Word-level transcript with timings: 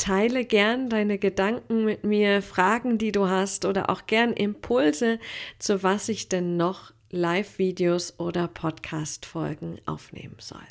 Teile 0.00 0.46
gern 0.46 0.88
deine 0.88 1.18
Gedanken 1.18 1.84
mit 1.84 2.04
mir, 2.04 2.40
Fragen, 2.40 2.96
die 2.96 3.12
du 3.12 3.28
hast 3.28 3.66
oder 3.66 3.90
auch 3.90 4.06
gern 4.06 4.32
Impulse, 4.32 5.18
zu 5.58 5.82
was 5.82 6.08
ich 6.08 6.30
denn 6.30 6.56
noch 6.56 6.92
Live-Videos 7.10 8.18
oder 8.18 8.48
Podcast-Folgen 8.48 9.78
aufnehmen 9.84 10.38
soll. 10.38 10.66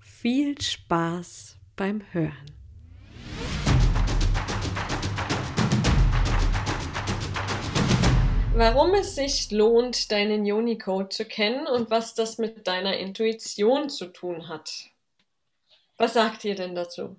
Viel 0.00 0.60
Spaß 0.60 1.56
beim 1.76 2.02
Hören. 2.12 2.46
Warum 8.54 8.92
es 8.92 9.14
sich 9.14 9.50
lohnt, 9.50 10.12
deinen 10.12 10.42
Unicode 10.42 11.08
zu 11.08 11.24
kennen 11.24 11.66
und 11.66 11.90
was 11.90 12.14
das 12.14 12.36
mit 12.36 12.66
deiner 12.66 12.98
Intuition 12.98 13.88
zu 13.88 14.08
tun 14.08 14.48
hat. 14.48 14.90
Was 15.96 16.12
sagt 16.12 16.44
ihr 16.44 16.54
denn 16.54 16.74
dazu? 16.74 17.16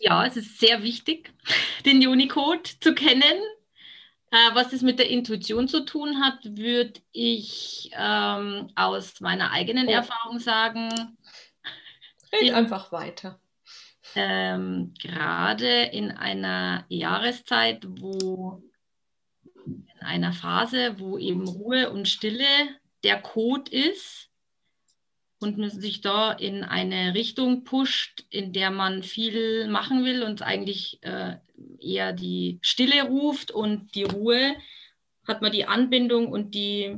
Ja, 0.00 0.26
es 0.26 0.36
ist 0.36 0.58
sehr 0.58 0.82
wichtig, 0.82 1.32
den 1.84 2.06
Unicode 2.06 2.68
zu 2.80 2.94
kennen. 2.94 3.42
Äh, 4.30 4.54
was 4.54 4.72
es 4.72 4.82
mit 4.82 4.98
der 4.98 5.08
Intuition 5.08 5.68
zu 5.68 5.84
tun 5.86 6.20
hat, 6.22 6.38
würde 6.44 7.00
ich 7.12 7.90
ähm, 7.96 8.70
aus 8.74 9.20
meiner 9.20 9.52
eigenen 9.52 9.88
oh. 9.88 9.92
Erfahrung 9.92 10.38
sagen. 10.38 11.16
Red 12.32 12.52
einfach 12.52 12.92
weiter. 12.92 13.40
Ähm, 14.14 14.92
gerade 15.00 15.84
in 15.84 16.10
einer 16.10 16.84
Jahreszeit, 16.88 17.86
wo 17.86 18.62
in 19.66 19.86
einer 20.00 20.32
Phase, 20.32 20.98
wo 20.98 21.18
eben 21.18 21.46
Ruhe 21.46 21.90
und 21.90 22.08
Stille 22.08 22.46
der 23.04 23.20
Code 23.20 23.70
ist, 23.70 24.27
und 25.40 25.58
man 25.58 25.70
sich 25.70 26.00
da 26.00 26.32
in 26.32 26.64
eine 26.64 27.14
Richtung 27.14 27.64
pusht, 27.64 28.24
in 28.30 28.52
der 28.52 28.70
man 28.70 29.02
viel 29.02 29.68
machen 29.68 30.04
will 30.04 30.22
und 30.22 30.42
eigentlich 30.42 30.98
äh, 31.02 31.36
eher 31.80 32.12
die 32.12 32.58
Stille 32.62 33.04
ruft 33.04 33.50
und 33.50 33.94
die 33.94 34.04
Ruhe, 34.04 34.56
hat 35.26 35.42
man 35.42 35.52
die 35.52 35.66
Anbindung 35.66 36.28
und 36.28 36.54
die, 36.54 36.96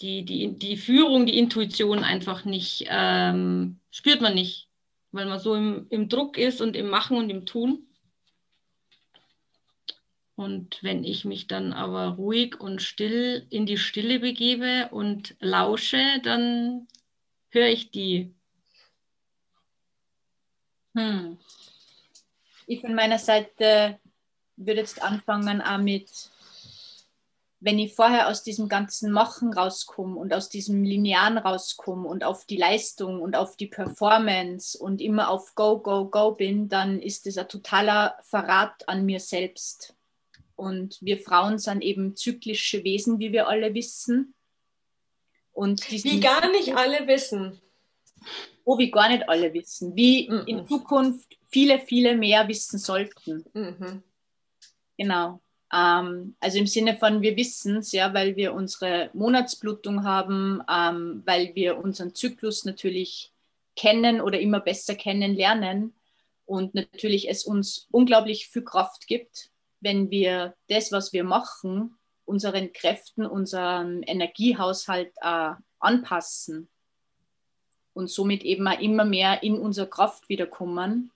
die, 0.00 0.24
die, 0.24 0.56
die 0.56 0.76
Führung, 0.76 1.26
die 1.26 1.38
Intuition 1.38 2.02
einfach 2.02 2.44
nicht, 2.44 2.86
ähm, 2.88 3.78
spürt 3.90 4.20
man 4.20 4.34
nicht, 4.34 4.68
weil 5.12 5.26
man 5.26 5.38
so 5.38 5.54
im, 5.54 5.86
im 5.90 6.08
Druck 6.08 6.38
ist 6.38 6.60
und 6.60 6.74
im 6.74 6.88
Machen 6.88 7.18
und 7.18 7.30
im 7.30 7.44
Tun. 7.46 7.86
Und 10.40 10.82
wenn 10.82 11.04
ich 11.04 11.26
mich 11.26 11.48
dann 11.48 11.74
aber 11.74 12.14
ruhig 12.14 12.58
und 12.58 12.80
still 12.80 13.46
in 13.50 13.66
die 13.66 13.76
Stille 13.76 14.20
begebe 14.20 14.88
und 14.90 15.36
lausche, 15.38 16.00
dann 16.22 16.88
höre 17.50 17.66
ich 17.66 17.90
die. 17.90 18.32
Hm. 20.94 21.36
Ich 22.66 22.80
von 22.80 22.94
meiner 22.94 23.18
Seite 23.18 23.98
würde 24.56 24.80
jetzt 24.80 25.02
anfangen 25.02 25.60
auch 25.60 25.76
mit, 25.76 26.08
wenn 27.60 27.78
ich 27.78 27.94
vorher 27.94 28.26
aus 28.28 28.42
diesem 28.42 28.70
ganzen 28.70 29.12
Machen 29.12 29.52
rauskomme 29.52 30.16
und 30.16 30.32
aus 30.32 30.48
diesem 30.48 30.84
Linearen 30.84 31.36
rauskomme 31.36 32.08
und 32.08 32.24
auf 32.24 32.46
die 32.46 32.56
Leistung 32.56 33.20
und 33.20 33.36
auf 33.36 33.58
die 33.58 33.66
Performance 33.66 34.78
und 34.78 35.02
immer 35.02 35.28
auf 35.28 35.54
Go, 35.54 35.80
Go, 35.80 36.06
Go 36.06 36.32
bin, 36.32 36.70
dann 36.70 36.98
ist 36.98 37.26
das 37.26 37.36
ein 37.36 37.46
totaler 37.46 38.16
Verrat 38.22 38.88
an 38.88 39.04
mir 39.04 39.20
selbst. 39.20 39.94
Und 40.60 40.98
wir 41.00 41.18
Frauen 41.18 41.58
sind 41.58 41.82
eben 41.82 42.16
zyklische 42.16 42.84
Wesen, 42.84 43.18
wie 43.18 43.32
wir 43.32 43.48
alle 43.48 43.72
wissen. 43.72 44.34
Und 45.52 45.90
wie 45.90 46.20
gar 46.20 46.50
nicht 46.50 46.76
alle 46.76 47.06
wissen. 47.06 47.58
Oh, 48.64 48.76
wie 48.76 48.90
gar 48.90 49.08
nicht 49.08 49.26
alle 49.26 49.54
wissen. 49.54 49.96
Wie 49.96 50.28
mhm. 50.28 50.42
in 50.46 50.68
Zukunft 50.68 51.38
viele, 51.48 51.78
viele 51.78 52.14
mehr 52.14 52.46
wissen 52.46 52.78
sollten. 52.78 53.46
Mhm. 53.54 54.02
Genau. 54.98 55.40
Ähm, 55.72 56.36
also 56.40 56.58
im 56.58 56.66
Sinne 56.66 56.94
von, 56.94 57.22
wir 57.22 57.38
wissen 57.38 57.78
es, 57.78 57.92
ja, 57.92 58.12
weil 58.12 58.36
wir 58.36 58.52
unsere 58.52 59.08
Monatsblutung 59.14 60.04
haben, 60.04 60.62
ähm, 60.70 61.22
weil 61.24 61.54
wir 61.54 61.78
unseren 61.78 62.14
Zyklus 62.14 62.66
natürlich 62.66 63.32
kennen 63.76 64.20
oder 64.20 64.38
immer 64.38 64.60
besser 64.60 64.94
kennenlernen 64.94 65.94
und 66.44 66.74
natürlich 66.74 67.30
es 67.30 67.44
uns 67.44 67.88
unglaublich 67.90 68.48
viel 68.48 68.62
Kraft 68.62 69.06
gibt 69.06 69.50
wenn 69.80 70.10
wir 70.10 70.54
das, 70.68 70.92
was 70.92 71.12
wir 71.12 71.24
machen, 71.24 71.96
unseren 72.24 72.72
Kräften, 72.72 73.26
unserem 73.26 74.02
Energiehaushalt 74.06 75.12
äh, 75.20 75.52
anpassen 75.78 76.68
und 77.92 78.08
somit 78.08 78.44
eben 78.44 78.68
auch 78.68 78.78
immer 78.80 79.04
mehr 79.04 79.42
in 79.42 79.58
unsere 79.58 79.88
Kraft 79.88 80.28
wiederkommen. 80.28 81.10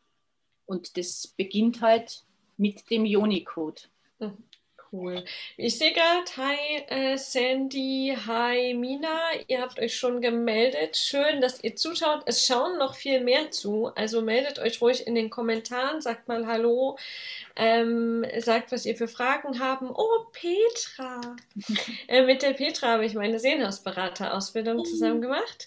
Und 0.66 0.96
das 0.96 1.28
beginnt 1.36 1.82
halt 1.82 2.24
mit 2.56 2.90
dem 2.90 3.04
Yoni-Code. 3.04 3.82
Mhm. 4.18 4.44
Cool. 4.94 5.24
Ich 5.56 5.76
sehe 5.76 5.92
gerade, 5.92 6.24
hi 6.36 6.84
äh, 6.86 7.16
Sandy, 7.18 8.16
hi 8.26 8.74
Mina, 8.74 9.32
ihr 9.48 9.60
habt 9.60 9.80
euch 9.80 9.96
schon 9.96 10.20
gemeldet. 10.20 10.96
Schön, 10.96 11.40
dass 11.40 11.64
ihr 11.64 11.74
zuschaut. 11.74 12.22
Es 12.26 12.46
schauen 12.46 12.78
noch 12.78 12.94
viel 12.94 13.20
mehr 13.20 13.50
zu. 13.50 13.86
Also 13.96 14.22
meldet 14.22 14.60
euch 14.60 14.80
ruhig 14.80 15.04
in 15.04 15.16
den 15.16 15.30
Kommentaren, 15.30 16.00
sagt 16.00 16.28
mal 16.28 16.46
Hallo, 16.46 16.96
ähm, 17.56 18.24
sagt, 18.38 18.70
was 18.70 18.86
ihr 18.86 18.94
für 18.94 19.08
Fragen 19.08 19.58
haben. 19.58 19.90
Oh, 19.90 20.26
Petra. 20.30 21.20
äh, 22.06 22.22
mit 22.22 22.42
der 22.42 22.52
Petra 22.52 22.92
habe 22.92 23.04
ich 23.04 23.14
meine 23.14 23.40
Sehnhausberaterausbildung 23.40 24.76
mhm. 24.76 24.84
zusammen 24.84 25.20
gemacht. 25.20 25.66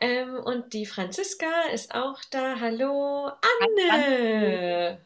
Ähm, 0.00 0.34
und 0.34 0.72
die 0.72 0.86
Franziska 0.86 1.68
ist 1.72 1.94
auch 1.94 2.18
da. 2.32 2.58
Hallo, 2.58 3.30
Anne. 3.60 4.98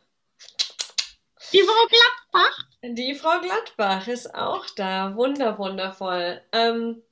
Die 1.52 1.62
Frau 1.62 1.86
Gladbach. 2.30 2.64
Die 2.82 3.14
Frau 3.14 3.40
Gladbach 3.40 4.08
ist 4.08 4.34
auch 4.34 4.66
da. 4.76 5.16
Wunder, 5.16 5.58
wundervoll. 5.58 6.40
Ähm, 6.52 7.02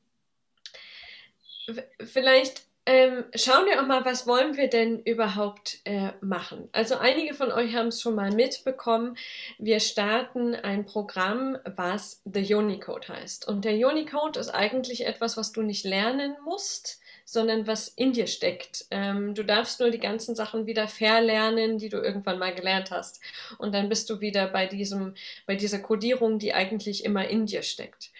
vielleicht 2.00 2.66
ähm, 2.88 3.24
schauen 3.34 3.66
wir 3.66 3.82
auch 3.82 3.86
mal, 3.86 4.04
was 4.04 4.28
wollen 4.28 4.56
wir 4.56 4.68
denn 4.68 5.00
überhaupt 5.00 5.80
äh, 5.84 6.12
machen? 6.20 6.68
Also 6.70 6.96
einige 6.96 7.34
von 7.34 7.50
euch 7.50 7.74
haben 7.74 7.88
es 7.88 8.00
schon 8.00 8.14
mal 8.14 8.30
mitbekommen. 8.30 9.16
Wir 9.58 9.80
starten 9.80 10.54
ein 10.54 10.86
Programm, 10.86 11.58
was 11.64 12.22
The 12.24 12.54
Unicode 12.54 13.08
heißt. 13.08 13.48
Und 13.48 13.64
der 13.64 13.74
Unicode 13.88 14.38
ist 14.38 14.50
eigentlich 14.50 15.04
etwas, 15.04 15.36
was 15.36 15.50
du 15.50 15.62
nicht 15.62 15.84
lernen 15.84 16.36
musst, 16.44 17.00
sondern 17.26 17.66
was 17.66 17.88
in 17.88 18.12
dir 18.12 18.28
steckt. 18.28 18.86
Ähm, 18.90 19.34
du 19.34 19.44
darfst 19.44 19.80
nur 19.80 19.90
die 19.90 19.98
ganzen 19.98 20.36
Sachen 20.36 20.66
wieder 20.66 20.86
verlernen, 20.86 21.76
die 21.76 21.88
du 21.88 21.98
irgendwann 21.98 22.38
mal 22.38 22.54
gelernt 22.54 22.92
hast. 22.92 23.20
Und 23.58 23.74
dann 23.74 23.88
bist 23.88 24.08
du 24.08 24.20
wieder 24.20 24.46
bei 24.46 24.66
diesem, 24.66 25.14
bei 25.44 25.56
dieser 25.56 25.80
Codierung, 25.80 26.38
die 26.38 26.54
eigentlich 26.54 27.04
immer 27.04 27.28
in 27.28 27.44
dir 27.44 27.62
steckt. 27.62 28.12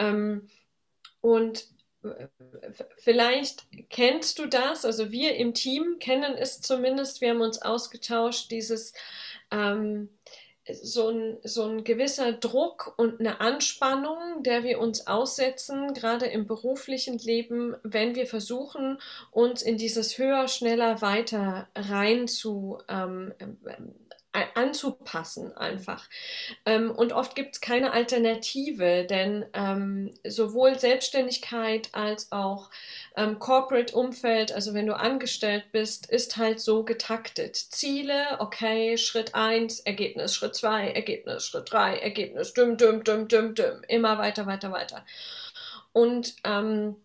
Ähm, 0.00 0.48
und 1.20 1.68
Vielleicht 2.96 3.66
kennst 3.90 4.38
du 4.38 4.46
das, 4.46 4.84
also 4.84 5.10
wir 5.10 5.34
im 5.34 5.52
Team 5.52 5.98
kennen 5.98 6.34
es 6.36 6.60
zumindest, 6.60 7.20
wir 7.20 7.30
haben 7.30 7.40
uns 7.40 7.60
ausgetauscht, 7.60 8.52
dieses 8.52 8.92
ähm, 9.50 10.08
so 10.72 11.08
ein, 11.08 11.38
so 11.42 11.64
ein 11.64 11.84
gewisser 11.84 12.32
Druck 12.32 12.94
und 12.96 13.20
eine 13.20 13.40
Anspannung, 13.40 14.42
der 14.42 14.64
wir 14.64 14.78
uns 14.78 15.06
aussetzen, 15.06 15.94
gerade 15.94 16.26
im 16.26 16.46
beruflichen 16.46 17.18
Leben, 17.18 17.76
wenn 17.82 18.14
wir 18.14 18.26
versuchen, 18.26 18.98
uns 19.30 19.62
in 19.62 19.76
dieses 19.76 20.18
höher, 20.18 20.48
schneller, 20.48 21.00
weiter 21.00 21.68
rein 21.74 22.28
zu 22.28 22.78
ähm, 22.88 23.32
anzupassen 24.54 25.56
einfach. 25.56 26.08
Ähm, 26.66 26.90
und 26.90 27.12
oft 27.12 27.34
gibt 27.34 27.54
es 27.54 27.60
keine 27.60 27.92
Alternative, 27.92 29.04
denn 29.04 29.46
ähm, 29.52 30.14
sowohl 30.26 30.78
Selbstständigkeit 30.78 31.88
als 31.92 32.32
auch 32.32 32.70
ähm, 33.16 33.38
Corporate-Umfeld, 33.38 34.52
also 34.52 34.74
wenn 34.74 34.86
du 34.86 34.96
angestellt 34.96 35.66
bist, 35.72 36.10
ist 36.10 36.36
halt 36.36 36.60
so 36.60 36.84
getaktet. 36.84 37.56
Ziele, 37.56 38.36
okay, 38.38 38.98
Schritt 38.98 39.34
1, 39.34 39.80
Ergebnis, 39.80 40.34
Schritt 40.34 40.54
2, 40.54 40.90
Ergebnis, 40.90 41.46
Schritt 41.46 41.72
3, 41.72 41.98
Ergebnis, 41.98 42.52
düm, 42.52 42.76
düm, 42.76 43.04
düm, 43.04 43.28
düm, 43.28 43.54
düm, 43.54 43.82
immer 43.88 44.18
weiter, 44.18 44.46
weiter, 44.46 44.72
weiter. 44.72 45.04
Und 45.92 46.36
ähm, 46.44 46.96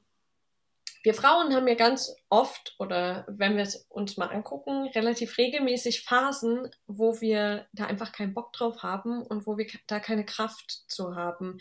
wir 1.04 1.14
Frauen 1.14 1.54
haben 1.54 1.68
ja 1.68 1.76
ganz 1.76 2.16
oft 2.30 2.76
oder 2.80 3.26
wenn 3.28 3.58
wir 3.58 3.64
es 3.64 3.86
uns 3.90 4.16
mal 4.16 4.28
angucken, 4.28 4.88
relativ 4.96 5.38
regelmäßig 5.38 6.06
Phasen, 6.06 6.70
wo 6.88 7.20
wir 7.20 7.68
da 7.74 7.86
einfach 7.86 8.14
keinen 8.14 8.34
Bock 8.34 8.54
drauf 8.54 8.84
haben 8.84 9.22
und 9.22 9.46
wo 9.46 9.58
wir 9.58 9.68
da 9.88 10.00
keine 10.00 10.26
Kraft 10.26 10.86
zu 10.88 11.16
haben. 11.16 11.58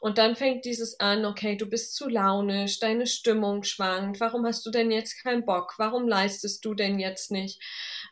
Und 0.00 0.18
dann 0.18 0.36
fängt 0.36 0.64
dieses 0.64 1.00
an, 1.00 1.26
okay, 1.26 1.56
du 1.56 1.66
bist 1.66 1.96
zu 1.96 2.08
launisch, 2.08 2.78
deine 2.78 3.08
Stimmung 3.08 3.64
schwankt, 3.64 4.20
warum 4.20 4.46
hast 4.46 4.64
du 4.64 4.70
denn 4.70 4.92
jetzt 4.92 5.22
keinen 5.22 5.44
Bock, 5.44 5.74
warum 5.76 6.06
leistest 6.06 6.64
du 6.64 6.74
denn 6.74 7.00
jetzt 7.00 7.32
nicht? 7.32 7.60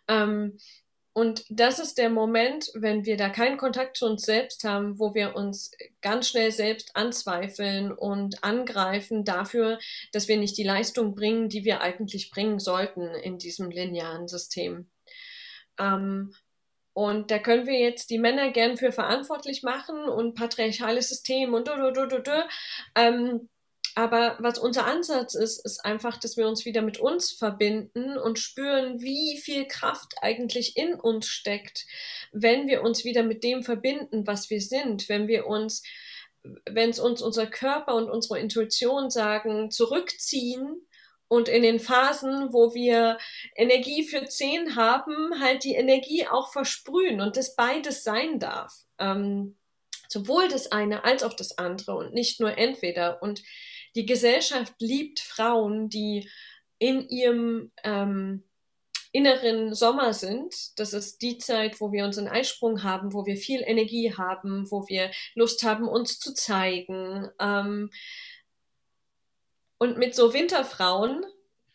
Ähm, 0.09 0.59
und 1.15 1.45
das 1.51 1.79
ist 1.79 1.99
der 1.99 2.09
Moment, 2.09 2.71
wenn 2.75 3.05
wir 3.05 3.19
da 3.19 3.29
keinen 3.29 3.59
Kontakt 3.59 3.99
zu 3.99 4.07
uns 4.07 4.23
selbst 4.23 4.65
haben, 4.65 4.99
wo 4.99 5.15
wir 5.15 5.37
uns 5.37 5.71
ganz 6.01 6.29
schnell 6.29 6.51
selbst 6.53 6.97
anzweifeln 6.97 7.93
und 7.93 8.43
angreifen 8.43 9.25
dafür, 9.25 9.79
dass 10.13 10.29
wir 10.29 10.39
nicht 10.39 10.57
die 10.57 10.65
Leistung 10.65 11.15
bringen, 11.15 11.51
die 11.51 11.65
wir 11.65 11.83
eigentlich 11.83 12.31
bringen 12.31 12.59
sollten 12.59 13.03
in 13.03 13.37
diesem 13.37 13.71
linearen 13.71 14.27
System. 14.27 14.91
Ähm, 15.79 16.33
und 16.95 17.31
da 17.31 17.39
können 17.39 17.67
wir 17.67 17.79
jetzt 17.79 18.09
die 18.09 18.19
Männer 18.19 18.51
gern 18.51 18.79
für 18.79 18.93
verantwortlich 18.93 19.63
machen 19.63 20.05
und 20.05 20.35
patriarchales 20.35 21.09
System 21.09 21.53
und 21.53 21.69
du, 21.69 21.77
du, 21.77 21.93
du, 21.93 22.07
du, 22.07 22.23
du. 22.23 22.49
Ähm, 22.95 23.49
aber 23.95 24.37
was 24.39 24.59
unser 24.59 24.87
Ansatz 24.87 25.35
ist, 25.35 25.65
ist 25.65 25.85
einfach, 25.85 26.19
dass 26.19 26.37
wir 26.37 26.49
uns 26.49 26.65
wieder 26.65 26.83
mit 26.83 26.99
uns 26.99 27.33
verbinden 27.33 28.17
und 28.17 28.39
spüren, 28.39 29.01
wie 29.01 29.39
viel 29.39 29.67
Kraft 29.67 30.15
eigentlich 30.23 30.77
in 30.77 30.95
uns 30.95 31.27
steckt, 31.27 31.87
wenn 32.33 32.69
wir 32.69 32.83
uns 32.83 33.05
wieder 33.05 33.23
mit 33.23 33.45
dem 33.45 33.63
verbinden, 33.63 34.27
was 34.27 34.51
wir 34.51 34.61
sind, 34.61 35.09
wenn 35.09 35.29
wir 35.29 35.47
uns, 35.47 35.83
wenn 36.69 36.91
es 36.91 36.99
uns 36.99 37.21
unser 37.23 37.47
Körper 37.47 37.95
und 37.95 38.11
unsere 38.11 38.39
Intuition 38.39 39.11
sagen, 39.11 39.71
zurückziehen 39.71 40.87
und 41.29 41.49
in 41.49 41.63
den 41.63 41.81
Phasen, 41.81 42.53
wo 42.53 42.75
wir 42.75 43.19
Energie 43.57 44.05
für 44.05 44.25
zehn 44.25 44.77
haben, 44.77 45.41
halt 45.41 45.65
die 45.65 45.75
Energie 45.75 46.27
auch 46.27 46.53
versprühen 46.53 47.21
und 47.21 47.37
das 47.37 47.57
beides 47.57 48.05
sein 48.05 48.39
darf. 48.39 48.73
Ähm, 48.99 49.57
sowohl 50.09 50.49
das 50.49 50.71
eine 50.71 51.05
als 51.05 51.23
auch 51.23 51.33
das 51.33 51.59
andere 51.59 51.97
und 51.97 52.13
nicht 52.13 52.39
nur 52.41 52.57
entweder. 52.59 53.23
Und 53.23 53.43
die 53.95 54.07
Gesellschaft 54.07 54.75
liebt 54.79 55.21
Frauen, 55.21 55.89
die 55.89 56.29
in 56.79 57.09
ihrem 57.09 57.71
ähm, 57.85 58.45
inneren 59.13 59.75
Sommer 59.75 60.15
sind. 60.15 60.79
Das 60.79 60.95
ist 60.95 61.21
die 61.23 61.39
Zeit, 61.39 61.81
wo 61.81 61.93
wir 61.93 62.05
unseren 62.05 62.29
Eisprung 62.29 62.83
haben, 62.83 63.13
wo 63.13 63.27
wir 63.27 63.37
viel 63.37 63.63
Energie 63.63 64.15
haben, 64.15 64.71
wo 64.71 64.89
wir 64.89 65.11
Lust 65.35 65.63
haben, 65.63 65.87
uns 65.87 66.19
zu 66.19 66.35
zeigen. 66.35 67.29
Ähm, 67.39 67.91
und 69.79 69.99
mit 69.99 70.15
so 70.15 70.33
Winterfrauen 70.33 71.25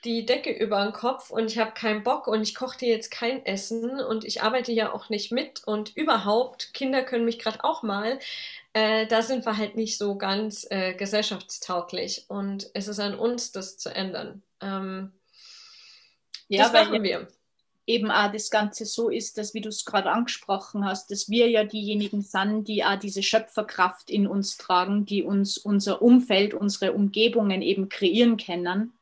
die 0.04 0.26
Decke 0.26 0.52
über 0.52 0.84
den 0.84 0.94
Kopf 0.94 1.32
und 1.32 1.52
ich 1.52 1.58
habe 1.58 1.72
keinen 1.72 2.04
Bock 2.04 2.28
und 2.28 2.42
ich 2.42 2.56
koche 2.56 2.78
dir 2.78 2.90
jetzt 2.90 3.10
kein 3.12 3.46
Essen 3.46 4.00
und 4.00 4.26
ich 4.26 4.42
arbeite 4.42 4.72
ja 4.72 4.94
auch 4.94 5.10
nicht 5.10 5.32
mit 5.32 5.64
und 5.66 5.96
überhaupt, 5.96 6.74
Kinder 6.74 7.04
können 7.04 7.26
mich 7.26 7.40
gerade 7.40 7.64
auch 7.64 7.84
mal, 7.84 8.20
äh, 8.78 9.08
da 9.08 9.24
sind 9.24 9.44
wir 9.44 9.58
halt 9.58 9.76
nicht 9.76 9.98
so 9.98 10.18
ganz 10.18 10.68
äh, 10.70 10.94
gesellschaftstauglich 10.94 12.26
und 12.28 12.70
es 12.76 12.88
ist 12.88 13.00
an 13.00 13.18
uns, 13.18 13.52
das 13.52 13.80
zu 13.80 13.90
ändern. 13.90 14.44
Ähm, 14.62 15.14
ja, 16.48 16.70
das 16.70 16.74
machen 16.74 17.02
wir. 17.02 17.28
eben 17.88 18.12
auch 18.12 18.32
das 18.32 18.52
Ganze 18.52 18.86
so 18.86 19.10
ist, 19.10 19.40
dass, 19.40 19.56
wie 19.56 19.62
du 19.62 19.70
es 19.70 19.84
gerade 19.84 20.12
angesprochen 20.12 20.86
hast, 20.86 21.10
dass 21.10 21.28
wir 21.28 21.50
ja 21.50 21.64
diejenigen 21.64 22.22
sind, 22.22 22.68
die 22.68 22.84
auch 22.84 23.00
diese 23.00 23.24
Schöpferkraft 23.24 24.12
in 24.12 24.28
uns 24.28 24.58
tragen, 24.58 25.08
die 25.08 25.24
uns 25.24 25.58
unser 25.58 26.04
Umfeld, 26.04 26.54
unsere 26.54 26.94
Umgebungen 26.94 27.64
eben 27.64 27.90
kreieren 27.90 28.38
können. 28.38 28.94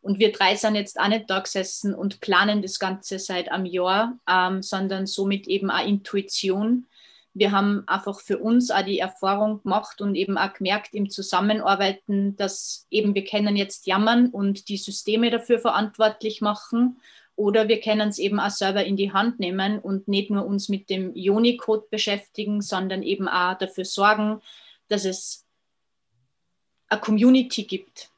Und 0.00 0.20
wir 0.20 0.30
drei 0.30 0.54
sind 0.54 0.76
jetzt 0.76 1.00
auch 1.00 1.08
nicht 1.08 1.28
da 1.28 1.40
gesessen 1.40 1.92
und 1.92 2.20
planen 2.20 2.62
das 2.62 2.78
Ganze 2.78 3.18
seit 3.18 3.50
einem 3.50 3.66
Jahr, 3.66 4.16
ähm, 4.28 4.62
sondern 4.62 5.06
somit 5.06 5.48
eben 5.48 5.72
auch 5.72 5.84
Intuition. 5.84 6.86
Wir 7.34 7.52
haben 7.52 7.84
einfach 7.86 8.20
für 8.20 8.38
uns 8.38 8.70
auch 8.70 8.84
die 8.84 8.98
Erfahrung 8.98 9.62
gemacht 9.62 10.00
und 10.00 10.14
eben 10.14 10.36
auch 10.38 10.52
gemerkt 10.52 10.94
im 10.94 11.08
Zusammenarbeiten, 11.10 12.36
dass 12.36 12.86
eben 12.90 13.14
wir 13.14 13.24
können 13.24 13.56
jetzt 13.56 13.86
jammern 13.86 14.28
und 14.30 14.68
die 14.68 14.76
Systeme 14.76 15.30
dafür 15.30 15.58
verantwortlich 15.58 16.40
machen 16.40 17.00
oder 17.38 17.68
wir 17.68 17.80
können 17.80 18.08
es 18.08 18.18
eben 18.18 18.40
auch 18.40 18.50
selber 18.50 18.84
in 18.84 18.96
die 18.96 19.12
Hand 19.12 19.38
nehmen 19.38 19.78
und 19.78 20.08
nicht 20.08 20.30
nur 20.30 20.44
uns 20.44 20.68
mit 20.68 20.90
dem 20.90 21.14
Joni-Code 21.14 21.86
beschäftigen, 21.88 22.62
sondern 22.62 23.04
eben 23.04 23.28
auch 23.28 23.56
dafür 23.56 23.84
sorgen, 23.84 24.40
dass 24.88 25.04
es 25.04 25.46
eine 26.88 27.00
Community 27.00 27.62
gibt, 27.62 28.10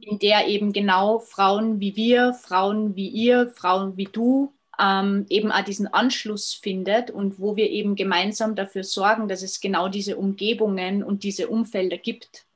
in 0.00 0.18
der 0.18 0.46
eben 0.48 0.74
genau 0.74 1.20
Frauen 1.20 1.80
wie 1.80 1.96
wir, 1.96 2.34
Frauen 2.34 2.96
wie 2.96 3.08
ihr, 3.08 3.48
Frauen 3.48 3.96
wie 3.96 4.04
du 4.04 4.52
ähm, 4.80 5.26
eben 5.28 5.52
auch 5.52 5.64
diesen 5.64 5.86
Anschluss 5.86 6.54
findet 6.54 7.10
und 7.10 7.38
wo 7.38 7.56
wir 7.56 7.68
eben 7.70 7.96
gemeinsam 7.96 8.54
dafür 8.54 8.84
sorgen, 8.84 9.28
dass 9.28 9.42
es 9.42 9.60
genau 9.60 9.88
diese 9.88 10.16
Umgebungen 10.16 11.02
und 11.02 11.22
diese 11.22 11.48
Umfelder 11.48 11.98
gibt. 11.98 12.46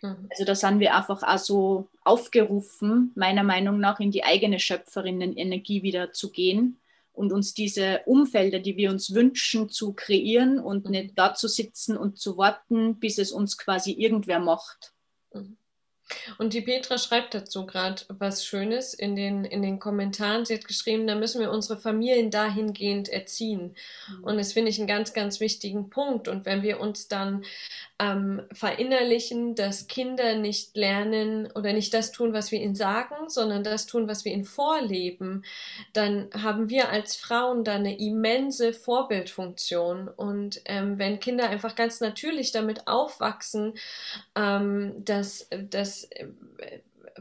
Mhm. 0.00 0.28
Also 0.30 0.44
da 0.44 0.54
sind 0.54 0.78
wir 0.80 0.94
einfach 0.94 1.22
auch 1.22 1.38
so 1.38 1.88
aufgerufen, 2.04 3.10
meiner 3.14 3.42
Meinung 3.42 3.80
nach 3.80 4.00
in 4.00 4.10
die 4.10 4.24
eigene 4.24 4.60
Schöpferinnenenergie 4.60 5.82
wieder 5.82 6.12
zu 6.12 6.30
gehen 6.30 6.78
und 7.12 7.32
uns 7.32 7.52
diese 7.52 8.02
Umfelder, 8.06 8.60
die 8.60 8.76
wir 8.76 8.90
uns 8.90 9.12
wünschen, 9.12 9.68
zu 9.68 9.92
kreieren 9.92 10.60
und 10.60 10.84
mhm. 10.84 10.90
nicht 10.92 11.18
da 11.18 11.34
zu 11.34 11.48
sitzen 11.48 11.96
und 11.96 12.18
zu 12.18 12.36
warten, 12.36 12.96
bis 12.96 13.18
es 13.18 13.32
uns 13.32 13.58
quasi 13.58 13.92
irgendwer 13.92 14.38
macht. 14.38 14.92
Mhm. 15.34 15.56
Und 16.38 16.52
die 16.52 16.60
Petra 16.60 16.98
schreibt 16.98 17.34
dazu 17.34 17.66
gerade 17.66 18.02
was 18.08 18.44
Schönes 18.44 18.94
in 18.94 19.16
den, 19.16 19.44
in 19.44 19.62
den 19.62 19.78
Kommentaren. 19.78 20.44
Sie 20.44 20.54
hat 20.54 20.66
geschrieben, 20.66 21.06
da 21.06 21.14
müssen 21.14 21.40
wir 21.40 21.50
unsere 21.50 21.78
Familien 21.78 22.30
dahingehend 22.30 23.08
erziehen. 23.08 23.74
Mhm. 24.08 24.24
Und 24.24 24.36
das 24.38 24.52
finde 24.52 24.70
ich 24.70 24.78
einen 24.78 24.88
ganz, 24.88 25.12
ganz 25.12 25.40
wichtigen 25.40 25.90
Punkt. 25.90 26.28
Und 26.28 26.46
wenn 26.46 26.62
wir 26.62 26.80
uns 26.80 27.08
dann 27.08 27.44
ähm, 28.00 28.42
verinnerlichen, 28.52 29.54
dass 29.54 29.86
Kinder 29.86 30.34
nicht 30.34 30.76
lernen 30.76 31.50
oder 31.54 31.72
nicht 31.72 31.92
das 31.92 32.12
tun, 32.12 32.32
was 32.32 32.50
wir 32.50 32.60
ihnen 32.60 32.74
sagen, 32.74 33.28
sondern 33.28 33.62
das 33.62 33.86
tun, 33.86 34.08
was 34.08 34.24
wir 34.24 34.32
ihnen 34.32 34.44
vorleben, 34.44 35.44
dann 35.92 36.30
haben 36.32 36.70
wir 36.70 36.88
als 36.88 37.16
Frauen 37.16 37.62
da 37.62 37.74
eine 37.74 37.98
immense 37.98 38.72
Vorbildfunktion. 38.72 40.08
Und 40.08 40.62
ähm, 40.64 40.98
wenn 40.98 41.20
Kinder 41.20 41.50
einfach 41.50 41.74
ganz 41.74 42.00
natürlich 42.00 42.52
damit 42.52 42.86
aufwachsen, 42.88 43.74
ähm, 44.34 45.04
dass, 45.04 45.48
dass 45.68 45.99
äh, 46.04 46.26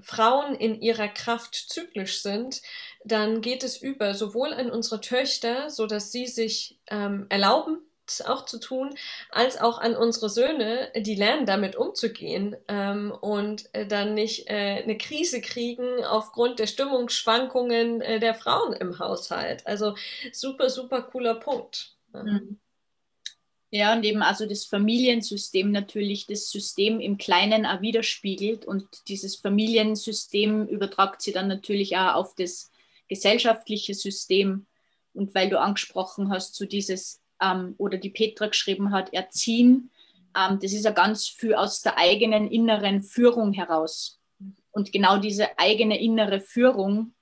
Frauen 0.02 0.56
in 0.56 0.82
ihrer 0.82 1.08
Kraft 1.08 1.56
zyklisch 1.56 2.22
sind, 2.22 2.62
dann 3.04 3.42
geht 3.42 3.64
es 3.64 3.82
über 3.82 4.14
sowohl 4.14 4.54
an 4.54 4.70
unsere 4.72 5.02
Töchter, 5.02 5.70
so 5.70 5.88
dass 5.88 6.12
sie 6.12 6.28
sich 6.28 6.80
ähm, 6.88 7.26
erlauben, 7.30 7.80
auch 8.26 8.46
zu 8.46 8.60
tun, 8.60 8.96
als 9.30 9.62
auch 9.62 9.78
an 9.78 9.96
unsere 9.96 10.30
Söhne, 10.30 10.92
die 10.96 11.14
lernen 11.14 11.46
damit 11.46 11.76
umzugehen 11.76 12.56
ähm, 12.68 13.12
und 13.12 13.70
äh, 13.74 13.86
dann 13.86 14.16
nicht 14.16 14.50
äh, 14.50 14.82
eine 14.82 14.98
Krise 14.98 15.42
kriegen 15.42 16.04
aufgrund 16.04 16.58
der 16.58 16.66
Stimmungsschwankungen 16.66 18.02
äh, 18.02 18.20
der 18.20 18.34
Frauen 18.34 18.74
im 18.74 18.98
Haushalt. 18.98 19.68
Also 19.68 19.94
super, 20.32 20.72
super 20.72 21.04
cooler 21.04 21.36
Punkt. 21.36 21.96
Mhm. 22.14 22.60
Ja, 23.72 23.94
und 23.94 24.04
eben 24.04 24.24
also 24.24 24.48
das 24.48 24.66
Familiensystem 24.66 25.72
natürlich 25.72 26.26
das 26.26 26.50
System 26.50 27.00
im 27.00 27.18
Kleinen 27.18 27.68
auch 27.68 27.82
widerspiegelt 27.82 28.66
und 28.66 28.88
dieses 29.08 29.36
Familiensystem 29.36 30.66
übertragt 30.68 31.22
sie 31.22 31.32
dann 31.32 31.48
natürlich 31.48 31.96
auch 31.96 32.16
auf 32.16 32.36
das 32.36 32.72
gesellschaftliche 33.08 33.94
System. 33.94 34.66
Und 35.14 35.36
weil 35.36 35.50
du 35.50 35.60
angesprochen 35.60 36.30
hast, 36.32 36.56
so 36.56 36.66
dieses, 36.66 37.22
ähm, 37.42 37.76
oder 37.78 37.98
die 37.98 38.10
Petra 38.10 38.48
geschrieben 38.48 38.92
hat, 38.92 39.14
Erziehen, 39.14 39.92
ähm, 40.36 40.60
das 40.62 40.74
ist 40.74 40.86
ja 40.86 40.92
ganz 40.92 41.28
viel 41.28 41.54
aus 41.54 41.82
der 41.82 41.98
eigenen 41.98 42.50
inneren 42.50 43.04
Führung 43.04 43.54
heraus. 43.54 44.20
Und 44.72 44.92
genau 44.92 45.18
diese 45.18 45.60
eigene 45.60 46.00
innere 46.00 46.40
Führung 46.40 47.14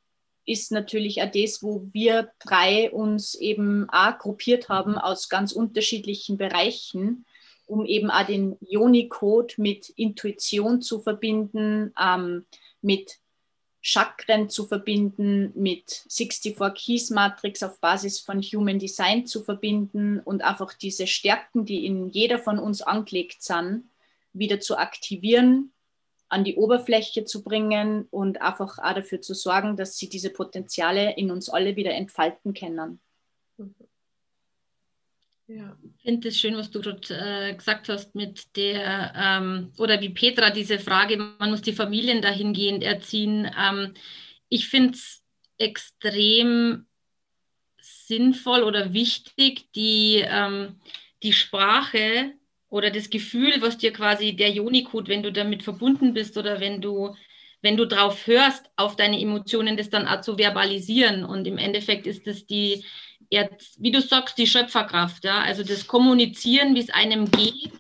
ist 0.47 0.71
natürlich 0.71 1.21
auch 1.21 1.29
das, 1.31 1.61
wo 1.61 1.87
wir 1.91 2.31
drei 2.39 2.89
uns 2.89 3.35
eben 3.35 3.87
auch 3.89 4.17
gruppiert 4.17 4.69
haben 4.69 4.97
aus 4.97 5.29
ganz 5.29 5.51
unterschiedlichen 5.51 6.37
Bereichen, 6.37 7.25
um 7.65 7.85
eben 7.85 8.09
auch 8.09 8.25
den 8.25 8.55
Joni-Code 8.61 9.55
mit 9.57 9.89
Intuition 9.89 10.81
zu 10.81 11.01
verbinden, 11.01 11.93
ähm, 12.01 12.45
mit 12.81 13.19
Chakren 13.81 14.49
zu 14.49 14.65
verbinden, 14.65 15.51
mit 15.53 16.05
64 16.09 16.55
Keys 16.75 17.09
Matrix 17.09 17.61
auf 17.61 17.79
Basis 17.81 18.21
von 18.21 18.41
Human 18.41 18.79
Design 18.79 19.25
zu 19.25 19.43
verbinden 19.43 20.21
und 20.21 20.43
einfach 20.43 20.73
diese 20.73 21.07
Stärken, 21.07 21.65
die 21.65 21.85
in 21.85 22.09
jeder 22.09 22.39
von 22.39 22.57
uns 22.57 22.81
angelegt 22.81 23.43
sind, 23.43 23.89
wieder 24.31 24.61
zu 24.61 24.77
aktivieren 24.77 25.73
an 26.29 26.43
die 26.43 26.55
Oberfläche 26.55 27.23
zu 27.25 27.43
bringen 27.43 28.07
und 28.11 28.41
einfach 28.41 28.79
auch 28.79 28.93
dafür 28.93 29.21
zu 29.21 29.33
sorgen, 29.33 29.77
dass 29.77 29.97
sie 29.97 30.09
diese 30.09 30.29
Potenziale 30.29 31.15
in 31.15 31.31
uns 31.31 31.49
alle 31.49 31.75
wieder 31.75 31.93
entfalten 31.93 32.53
können. 32.53 32.99
Ja. 35.47 35.77
Ich 35.95 36.01
finde 36.03 36.27
es 36.27 36.37
schön, 36.37 36.57
was 36.57 36.71
du 36.71 36.81
gerade 36.81 37.01
äh, 37.09 37.55
gesagt 37.55 37.87
hast 37.87 38.13
mit 38.15 38.55
der, 38.57 39.13
ähm, 39.15 39.71
oder 39.77 40.01
wie 40.01 40.09
Petra 40.09 40.49
diese 40.49 40.77
Frage, 40.77 41.17
man 41.17 41.51
muss 41.51 41.61
die 41.61 41.71
Familien 41.71 42.21
dahingehend 42.21 42.83
erziehen. 42.83 43.49
Ähm, 43.57 43.93
ich 44.49 44.67
finde 44.67 44.95
es 44.95 45.23
extrem 45.57 46.85
sinnvoll 47.79 48.63
oder 48.63 48.91
wichtig, 48.91 49.71
die, 49.71 50.21
ähm, 50.27 50.81
die 51.23 51.33
Sprache 51.33 52.33
oder 52.69 52.91
das 52.91 53.09
Gefühl, 53.09 53.61
was 53.61 53.77
dir 53.77 53.93
quasi 53.93 54.35
der 54.35 54.51
Jonikot, 54.51 55.07
wenn 55.07 55.23
du 55.23 55.31
damit 55.31 55.63
verbunden 55.63 56.13
bist 56.13 56.37
oder 56.37 56.59
wenn 56.59 56.81
du, 56.81 57.15
wenn 57.61 57.77
du 57.77 57.85
drauf 57.85 58.27
hörst, 58.27 58.69
auf 58.75 58.95
deine 58.95 59.19
Emotionen, 59.19 59.77
das 59.77 59.89
dann 59.89 60.07
auch 60.07 60.21
zu 60.21 60.37
verbalisieren. 60.37 61.23
Und 61.23 61.47
im 61.47 61.57
Endeffekt 61.57 62.07
ist 62.07 62.27
das 62.27 62.45
die, 62.45 62.83
wie 63.29 63.91
du 63.91 64.01
sagst, 64.01 64.37
die 64.37 64.47
Schöpferkraft, 64.47 65.23
ja, 65.23 65.39
also 65.39 65.63
das 65.63 65.87
Kommunizieren, 65.87 66.75
wie 66.75 66.79
es 66.79 66.89
einem 66.89 67.31
geht 67.31 67.71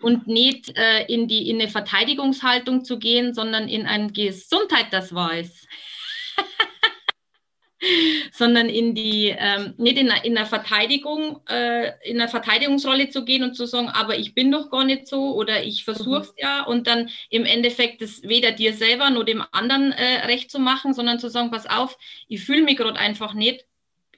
und 0.00 0.26
nicht 0.26 0.76
äh, 0.76 1.04
in, 1.06 1.28
die, 1.28 1.50
in 1.50 1.60
eine 1.60 1.70
Verteidigungshaltung 1.70 2.84
zu 2.84 2.98
gehen, 2.98 3.34
sondern 3.34 3.68
in 3.68 3.86
ein 3.86 4.12
Gesundheit, 4.12 4.86
das 4.90 5.14
weiß. 5.14 5.66
sondern 8.32 8.68
in 8.68 8.94
die, 8.94 9.34
ähm, 9.36 9.74
nicht 9.76 9.98
in, 9.98 10.12
in 10.22 10.36
einer 10.36 10.46
Verteidigung, 10.46 11.40
äh, 11.48 11.92
in 12.08 12.20
einer 12.20 12.28
Verteidigungsrolle 12.28 13.10
zu 13.10 13.24
gehen 13.24 13.42
und 13.42 13.54
zu 13.54 13.66
sagen, 13.66 13.88
aber 13.88 14.18
ich 14.18 14.34
bin 14.34 14.50
doch 14.50 14.70
gar 14.70 14.84
nicht 14.84 15.06
so 15.06 15.34
oder 15.34 15.62
ich 15.62 15.84
versuche 15.84 16.20
es 16.20 16.28
mhm. 16.28 16.38
ja 16.38 16.62
und 16.64 16.86
dann 16.86 17.10
im 17.30 17.44
Endeffekt 17.44 18.02
das 18.02 18.22
weder 18.22 18.52
dir 18.52 18.72
selber 18.74 19.10
noch 19.10 19.24
dem 19.24 19.42
anderen 19.52 19.92
äh, 19.92 20.26
recht 20.26 20.50
zu 20.50 20.58
machen, 20.58 20.94
sondern 20.94 21.18
zu 21.18 21.28
sagen, 21.28 21.50
pass 21.50 21.66
auf, 21.66 21.96
ich 22.28 22.42
fühle 22.42 22.62
mich 22.62 22.76
gerade 22.76 22.98
einfach 22.98 23.34
nicht. 23.34 23.64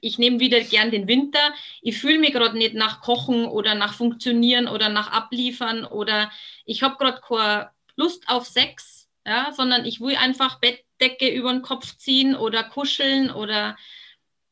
Ich 0.01 0.17
nehme 0.17 0.41
wieder 0.41 0.59
gern 0.59 0.91
den 0.91 1.07
Winter. 1.07 1.39
Ich 1.81 1.97
fühle 1.97 2.19
mich 2.19 2.33
gerade 2.33 2.57
nicht 2.57 2.73
nach 2.73 2.99
Kochen 2.99 3.45
oder 3.45 3.73
nach 3.73 3.93
Funktionieren 3.93 4.67
oder 4.67 4.89
nach 4.89 5.11
Abliefern 5.11 5.85
oder 5.85 6.29
ich 6.65 6.83
habe 6.83 6.97
gerade 6.97 7.21
keine 7.25 7.69
Lust 7.95 8.27
auf 8.27 8.45
Sex, 8.45 9.09
ja, 9.25 9.53
sondern 9.53 9.85
ich 9.85 10.01
will 10.01 10.17
einfach 10.17 10.59
Bett 10.59 10.82
Decke 11.01 11.29
über 11.29 11.51
den 11.51 11.61
Kopf 11.61 11.97
ziehen 11.97 12.35
oder 12.35 12.63
kuscheln 12.63 13.31
oder 13.31 13.75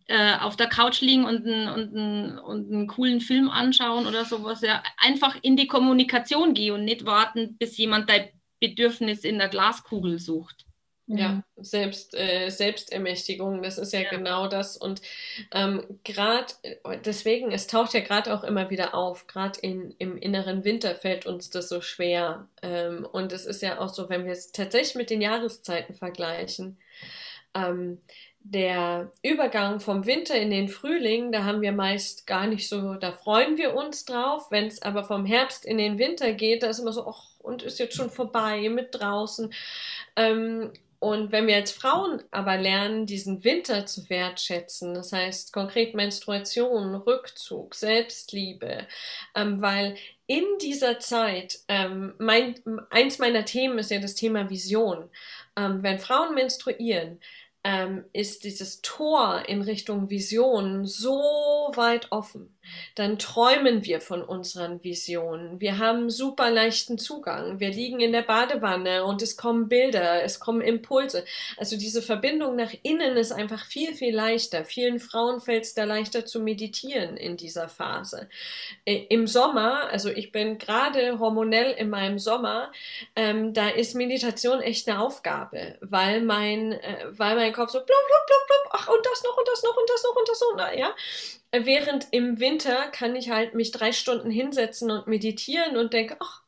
äh, 0.07 0.36
auf 0.38 0.57
der 0.57 0.67
Couch 0.67 1.01
liegen 1.01 1.25
und, 1.25 1.45
ein, 1.45 1.69
und, 1.69 1.95
ein, 1.95 2.39
und 2.39 2.71
einen 2.71 2.88
coolen 2.88 3.21
Film 3.21 3.50
anschauen 3.50 4.07
oder 4.07 4.25
sowas. 4.25 4.62
Ja, 4.62 4.83
einfach 4.98 5.38
in 5.41 5.55
die 5.55 5.67
Kommunikation 5.67 6.53
gehen 6.53 6.74
und 6.74 6.83
nicht 6.86 7.05
warten, 7.05 7.57
bis 7.57 7.77
jemand 7.77 8.10
dein 8.10 8.29
Bedürfnis 8.60 9.24
in 9.24 9.39
der 9.39 9.50
Glaskugel 9.50 10.19
sucht. 10.19 10.65
Ja, 11.17 11.29
mhm. 11.29 11.43
Selbst, 11.57 12.15
äh, 12.15 12.49
Selbstermächtigung, 12.49 13.61
das 13.61 13.77
ist 13.77 13.93
ja, 13.93 14.01
ja. 14.01 14.09
genau 14.09 14.47
das. 14.47 14.77
Und 14.77 15.01
ähm, 15.53 15.83
gerade 16.03 16.53
deswegen, 17.05 17.51
es 17.51 17.67
taucht 17.67 17.93
ja 17.93 17.99
gerade 17.99 18.33
auch 18.33 18.43
immer 18.43 18.69
wieder 18.69 18.95
auf, 18.95 19.27
gerade 19.27 19.59
im 19.61 20.17
inneren 20.17 20.63
Winter 20.63 20.95
fällt 20.95 21.25
uns 21.25 21.49
das 21.49 21.69
so 21.69 21.81
schwer. 21.81 22.47
Ähm, 22.61 23.05
und 23.11 23.33
es 23.33 23.45
ist 23.45 23.61
ja 23.61 23.79
auch 23.79 23.89
so, 23.89 24.09
wenn 24.09 24.25
wir 24.25 24.31
es 24.31 24.51
tatsächlich 24.51 24.95
mit 24.95 25.09
den 25.09 25.21
Jahreszeiten 25.21 25.95
vergleichen. 25.95 26.77
Ähm, 27.53 27.99
der 28.43 29.11
Übergang 29.21 29.79
vom 29.79 30.05
Winter 30.05 30.35
in 30.35 30.49
den 30.49 30.67
Frühling, 30.67 31.31
da 31.31 31.43
haben 31.43 31.61
wir 31.61 31.71
meist 31.71 32.25
gar 32.25 32.47
nicht 32.47 32.67
so, 32.67 32.95
da 32.95 33.11
freuen 33.11 33.57
wir 33.57 33.75
uns 33.75 34.05
drauf. 34.05 34.49
Wenn 34.49 34.65
es 34.65 34.81
aber 34.81 35.03
vom 35.03 35.25
Herbst 35.25 35.65
in 35.65 35.77
den 35.77 35.99
Winter 35.99 36.33
geht, 36.33 36.63
da 36.63 36.67
ist 36.67 36.79
immer 36.79 36.93
so, 36.93 37.07
ach, 37.07 37.31
und 37.39 37.63
ist 37.63 37.79
jetzt 37.79 37.95
schon 37.95 38.09
vorbei 38.09 38.69
mit 38.69 38.89
draußen. 38.91 39.53
Ähm, 40.15 40.71
und 41.01 41.31
wenn 41.31 41.48
wir 41.48 41.55
als 41.55 41.72
Frauen 41.72 42.22
aber 42.29 42.58
lernen, 42.58 43.08
diesen 43.08 43.43
Winter 43.43 43.88
zu 43.88 44.08
wertschätzen, 44.12 44.93
das 44.93 45.12
heißt 45.12 45.51
konkret 45.51 45.96
Menstruation, 45.96 46.93
Rückzug, 46.93 47.74
Selbstliebe, 47.74 48.86
ähm, 49.34 49.63
weil 49.63 49.98
in 50.27 50.43
dieser 50.62 51.00
Zeit, 51.00 51.58
ähm, 51.67 52.13
mein, 52.20 52.53
eins 52.91 53.17
meiner 53.17 53.46
Themen 53.46 53.79
ist 53.79 53.89
ja 53.89 54.00
das 54.00 54.13
Thema 54.13 54.51
Vision. 54.51 55.10
Ähm, 55.58 55.81
wenn 55.81 55.98
Frauen 55.98 56.36
menstruieren, 56.36 57.20
ähm, 57.63 58.05
ist 58.13 58.43
dieses 58.43 58.84
Tor 58.84 59.46
in 59.48 59.63
Richtung 59.63 60.12
Vision 60.12 60.86
so 60.86 61.20
weit 61.74 62.12
offen. 62.12 62.55
Dann 62.95 63.17
träumen 63.17 63.85
wir 63.85 64.01
von 64.01 64.23
unseren 64.23 64.83
Visionen. 64.83 65.59
Wir 65.59 65.77
haben 65.77 66.09
super 66.09 66.49
leichten 66.49 66.97
Zugang. 66.97 67.59
Wir 67.59 67.69
liegen 67.69 67.99
in 67.99 68.11
der 68.11 68.21
Badewanne 68.21 69.05
und 69.05 69.21
es 69.21 69.37
kommen 69.37 69.69
Bilder, 69.69 70.23
es 70.23 70.39
kommen 70.39 70.61
Impulse. 70.61 71.25
Also 71.57 71.77
diese 71.77 72.01
Verbindung 72.01 72.55
nach 72.55 72.73
innen 72.83 73.17
ist 73.17 73.31
einfach 73.31 73.65
viel, 73.65 73.93
viel 73.93 74.15
leichter. 74.15 74.65
Vielen 74.65 74.99
Frauen 74.99 75.41
fällt 75.41 75.63
es 75.63 75.73
da 75.73 75.83
leichter 75.83 76.25
zu 76.25 76.39
meditieren 76.39 77.17
in 77.17 77.37
dieser 77.37 77.69
Phase. 77.69 78.29
Äh, 78.85 79.05
Im 79.09 79.27
Sommer, 79.27 79.89
also 79.89 80.09
ich 80.09 80.31
bin 80.31 80.57
gerade 80.57 81.19
hormonell 81.19 81.71
in 81.71 81.89
meinem 81.89 82.19
Sommer, 82.19 82.71
ähm, 83.15 83.53
da 83.53 83.69
ist 83.69 83.95
Meditation 83.95 84.61
echt 84.61 84.87
eine 84.87 84.99
Aufgabe, 84.99 85.77
weil 85.81 86.21
mein, 86.21 86.73
äh, 86.73 87.05
weil 87.11 87.35
mein 87.35 87.53
Kopf 87.53 87.71
so 87.71 87.79
blub, 87.79 87.87
blub, 87.87 88.25
blub, 88.27 88.47
blub, 88.47 88.71
ach 88.71 88.87
und 88.87 89.05
das 89.05 89.23
noch 89.23 89.37
und 89.37 89.47
das 89.47 89.63
noch 89.63 89.77
und 89.77 89.89
das 89.89 90.03
noch 90.03 90.15
und 90.15 90.29
das 90.29 90.41
noch, 90.41 90.79
ja. 90.79 90.95
Während 91.51 92.08
im 92.12 92.39
Winter 92.39 92.88
kann 92.88 93.15
ich 93.15 93.29
halt 93.29 93.55
mich 93.55 93.72
drei 93.72 93.91
Stunden 93.91 94.31
hinsetzen 94.31 94.89
und 94.89 95.08
meditieren 95.08 95.75
und 95.75 95.91
denke, 95.91 96.15
ach, 96.20 96.43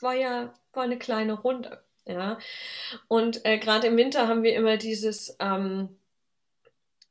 war 0.00 0.14
ja, 0.14 0.52
war 0.72 0.82
eine 0.82 0.98
kleine 0.98 1.34
Runde. 1.34 1.82
Ja. 2.04 2.38
Und 3.06 3.44
äh, 3.44 3.58
gerade 3.58 3.86
im 3.86 3.96
Winter 3.96 4.26
haben 4.26 4.42
wir 4.42 4.54
immer 4.56 4.76
dieses, 4.76 5.36
ähm, 5.38 5.96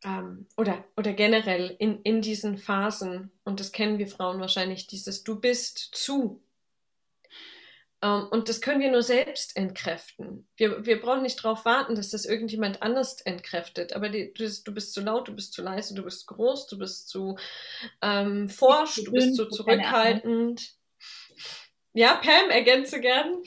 ähm, 0.04 0.48
oder, 0.58 0.84
oder 0.98 1.14
generell 1.14 1.76
in, 1.80 2.02
in 2.02 2.22
diesen 2.22 2.58
Phasen, 2.58 3.32
und 3.46 3.60
das 3.60 3.72
kennen 3.72 3.98
wir 3.98 4.08
Frauen 4.08 4.42
wahrscheinlich, 4.42 4.88
dieses 4.88 5.24
Du 5.24 5.40
bist 5.40 5.78
zu. 5.78 6.42
Ähm, 8.02 8.28
und 8.32 8.50
das 8.50 8.62
können 8.62 8.82
wir 8.82 8.92
nur 8.92 9.04
selbst 9.04 9.56
entkräften. 9.56 10.48
Wir, 10.56 10.86
wir 10.86 11.00
brauchen 11.00 11.22
nicht 11.22 11.44
darauf 11.44 11.66
warten, 11.66 11.96
dass 11.96 12.10
das 12.10 12.26
irgendjemand 12.26 12.82
anders 12.82 13.22
entkräftet. 13.22 13.94
Aber 13.94 14.10
die, 14.10 14.34
du, 14.34 14.50
du, 14.66 14.74
bist 14.74 14.94
zu 14.94 15.02
laut, 15.02 15.28
du 15.28 15.34
bist 15.34 15.54
zu 15.54 15.62
leise, 15.62 15.94
du 15.94 16.04
bist 16.04 16.26
groß, 16.28 16.68
du 16.68 16.78
bist 16.78 17.10
zu 17.10 17.38
ähm, 18.02 18.50
forsch, 18.50 19.04
du 19.04 19.12
bist 19.12 19.36
zu 19.36 19.48
zurückhaltend. 19.48 20.74
Ja, 21.94 22.16
Pam, 22.16 22.50
ergänze 22.50 23.00
gern. 23.02 23.44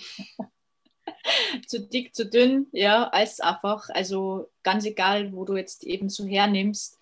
zu 1.66 1.80
dick, 1.80 2.14
zu 2.14 2.26
dünn, 2.26 2.66
ja, 2.73 3.08
als 3.08 3.40
einfach, 3.40 3.88
also 3.90 4.50
ganz 4.62 4.84
egal, 4.84 5.32
wo 5.32 5.44
du 5.44 5.56
jetzt 5.56 5.84
eben 5.84 6.08
so 6.08 6.25
hernimmst. 6.26 6.99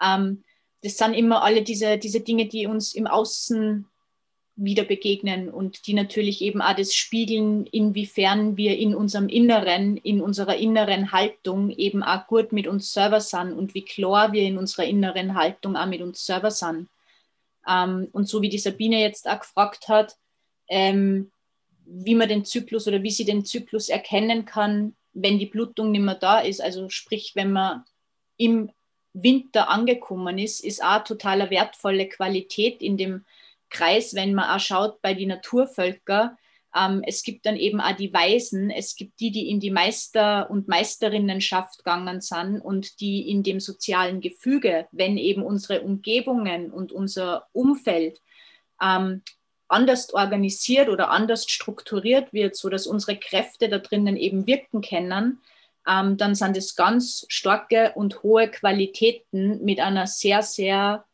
Ähm, 0.00 0.44
das 0.82 0.96
sind 0.96 1.14
immer 1.14 1.42
alle 1.42 1.62
diese, 1.62 1.98
diese 1.98 2.20
Dinge, 2.20 2.46
die 2.46 2.66
uns 2.66 2.94
im 2.94 3.06
Außen 3.06 3.86
wieder 4.56 4.84
begegnen 4.84 5.48
und 5.48 5.86
die 5.86 5.94
natürlich 5.94 6.40
eben 6.40 6.62
auch 6.62 6.76
das 6.76 6.94
spiegeln, 6.94 7.66
inwiefern 7.66 8.56
wir 8.56 8.78
in 8.78 8.94
unserem 8.94 9.28
Inneren, 9.28 9.96
in 9.96 10.20
unserer 10.20 10.56
inneren 10.56 11.10
Haltung 11.10 11.70
eben 11.70 12.04
auch 12.04 12.26
gut 12.28 12.52
mit 12.52 12.68
uns 12.68 12.92
selber 12.92 13.20
sind 13.20 13.52
und 13.52 13.74
wie 13.74 13.84
klar 13.84 14.32
wir 14.32 14.42
in 14.42 14.56
unserer 14.56 14.84
inneren 14.84 15.34
Haltung 15.34 15.76
auch 15.76 15.86
mit 15.86 16.02
uns 16.02 16.24
selber 16.24 16.52
sind. 16.52 16.88
Ähm, 17.66 18.08
und 18.12 18.28
so 18.28 18.42
wie 18.42 18.48
die 18.48 18.58
Sabine 18.58 19.00
jetzt 19.00 19.28
auch 19.28 19.40
gefragt 19.40 19.88
hat, 19.88 20.16
ähm, 20.68 21.32
wie 21.86 22.14
man 22.14 22.28
den 22.28 22.44
Zyklus 22.44 22.86
oder 22.86 23.02
wie 23.02 23.10
sie 23.10 23.24
den 23.24 23.44
Zyklus 23.44 23.88
erkennen 23.88 24.44
kann, 24.44 24.94
wenn 25.14 25.38
die 25.38 25.46
Blutung 25.46 25.90
nicht 25.90 26.00
mehr 26.00 26.14
da 26.14 26.40
ist, 26.40 26.60
also 26.60 26.88
sprich, 26.90 27.32
wenn 27.34 27.52
man 27.52 27.84
im 28.36 28.70
Winter 29.12 29.68
angekommen 29.68 30.38
ist, 30.38 30.64
ist 30.64 30.82
auch 30.82 31.04
total 31.04 31.50
wertvolle 31.50 32.08
Qualität 32.08 32.82
in 32.82 32.96
dem 32.96 33.24
Kreis, 33.74 34.14
wenn 34.14 34.34
man 34.34 34.48
auch 34.48 34.60
schaut 34.60 35.02
bei 35.02 35.14
den 35.14 35.28
Naturvölkern. 35.28 36.36
Ähm, 36.74 37.02
es 37.06 37.22
gibt 37.22 37.46
dann 37.46 37.56
eben 37.56 37.80
auch 37.80 37.96
die 37.96 38.12
Weisen, 38.12 38.70
es 38.70 38.96
gibt 38.96 39.20
die, 39.20 39.30
die 39.30 39.50
in 39.50 39.60
die 39.60 39.70
Meister- 39.70 40.50
und 40.50 40.68
Meisterinnenschaft 40.68 41.78
gegangen 41.78 42.20
sind 42.20 42.60
und 42.60 43.00
die 43.00 43.30
in 43.30 43.42
dem 43.42 43.60
sozialen 43.60 44.20
Gefüge, 44.20 44.86
wenn 44.92 45.18
eben 45.18 45.42
unsere 45.42 45.82
Umgebungen 45.82 46.72
und 46.72 46.92
unser 46.92 47.46
Umfeld 47.52 48.20
ähm, 48.82 49.22
anders 49.68 50.12
organisiert 50.12 50.88
oder 50.88 51.10
anders 51.10 51.48
strukturiert 51.48 52.32
wird, 52.32 52.56
sodass 52.56 52.86
unsere 52.86 53.16
Kräfte 53.16 53.68
da 53.68 53.78
drinnen 53.78 54.16
eben 54.16 54.46
wirken 54.46 54.82
können, 54.82 55.40
ähm, 55.86 56.16
dann 56.16 56.34
sind 56.34 56.56
es 56.56 56.76
ganz 56.76 57.26
starke 57.28 57.92
und 57.94 58.22
hohe 58.22 58.48
Qualitäten 58.50 59.64
mit 59.64 59.80
einer 59.80 60.06
sehr, 60.06 60.42
sehr 60.42 61.04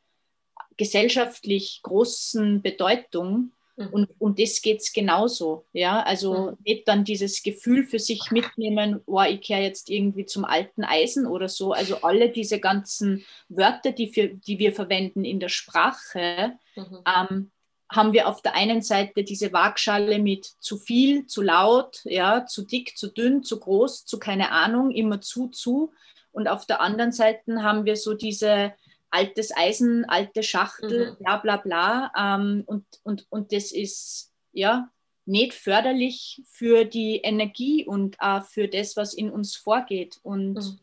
gesellschaftlich 0.81 1.81
großen 1.83 2.63
Bedeutung. 2.63 3.53
Mhm. 3.77 3.89
Und 3.89 4.09
um 4.19 4.35
das 4.35 4.63
geht 4.63 4.81
es 4.81 4.95
genauso. 4.95 5.67
Ja? 5.75 6.03
Also 6.03 6.53
mhm. 6.53 6.57
nicht 6.65 6.89
dann 6.89 7.05
dieses 7.05 7.43
Gefühl 7.43 7.85
für 7.85 7.99
sich 7.99 8.31
mitnehmen, 8.31 9.03
oh, 9.05 9.21
ich 9.21 9.43
kehre 9.43 9.61
jetzt 9.61 9.91
irgendwie 9.91 10.25
zum 10.25 10.47
alten 10.47 10.83
Eisen 10.83 11.27
oder 11.27 11.51
so. 11.51 11.73
Also 11.73 11.97
alle 11.97 12.31
diese 12.31 12.61
ganzen 12.61 13.27
Wörter, 13.51 13.93
die, 13.93 14.09
für, 14.09 14.29
die 14.29 14.59
wir 14.59 14.73
verwenden 14.73 15.27
in 15.27 15.39
der 15.39 15.51
Sprache, 15.51 16.53
mhm. 16.75 16.99
ähm, 17.07 17.51
haben 17.91 18.13
wir 18.15 18.27
auf 18.27 18.41
der 18.41 18.55
einen 18.55 18.81
Seite 18.81 19.23
diese 19.23 19.53
Waagschale 19.53 20.19
mit 20.19 20.47
zu 20.47 20.79
viel, 20.79 21.27
zu 21.27 21.43
laut, 21.43 22.01
ja, 22.05 22.47
zu 22.47 22.63
dick, 22.63 22.97
zu 22.97 23.09
dünn, 23.09 23.43
zu 23.43 23.61
groß, 23.61 24.07
zu 24.07 24.19
keine 24.19 24.51
Ahnung, 24.51 24.93
immer 24.93 25.21
zu, 25.21 25.49
zu. 25.49 25.93
Und 26.33 26.49
auf 26.49 26.65
der 26.65 26.81
anderen 26.81 27.13
Seite 27.13 27.63
haben 27.63 27.85
wir 27.85 27.97
so 27.97 28.15
diese 28.15 28.73
altes 29.11 29.57
Eisen, 29.57 30.05
alte 30.07 30.43
Schachtel, 30.43 31.13
mhm. 31.13 31.17
bla 31.25 31.37
bla 31.39 31.57
bla. 31.57 32.13
Ähm, 32.17 32.63
und, 32.67 32.85
und, 33.03 33.27
und 33.31 33.53
das 33.53 33.73
ist 33.73 34.33
ja 34.53 34.91
nicht 35.27 35.55
förderlich 35.55 36.43
für 36.49 36.85
die 36.85 37.19
Energie 37.19 37.87
und 37.87 38.21
auch 38.21 38.45
für 38.45 38.69
das, 38.69 38.97
was 38.97 39.15
in 39.15 39.31
uns 39.31 39.57
vorgeht. 39.57 40.19
Und 40.23 40.55
mhm. 40.55 40.79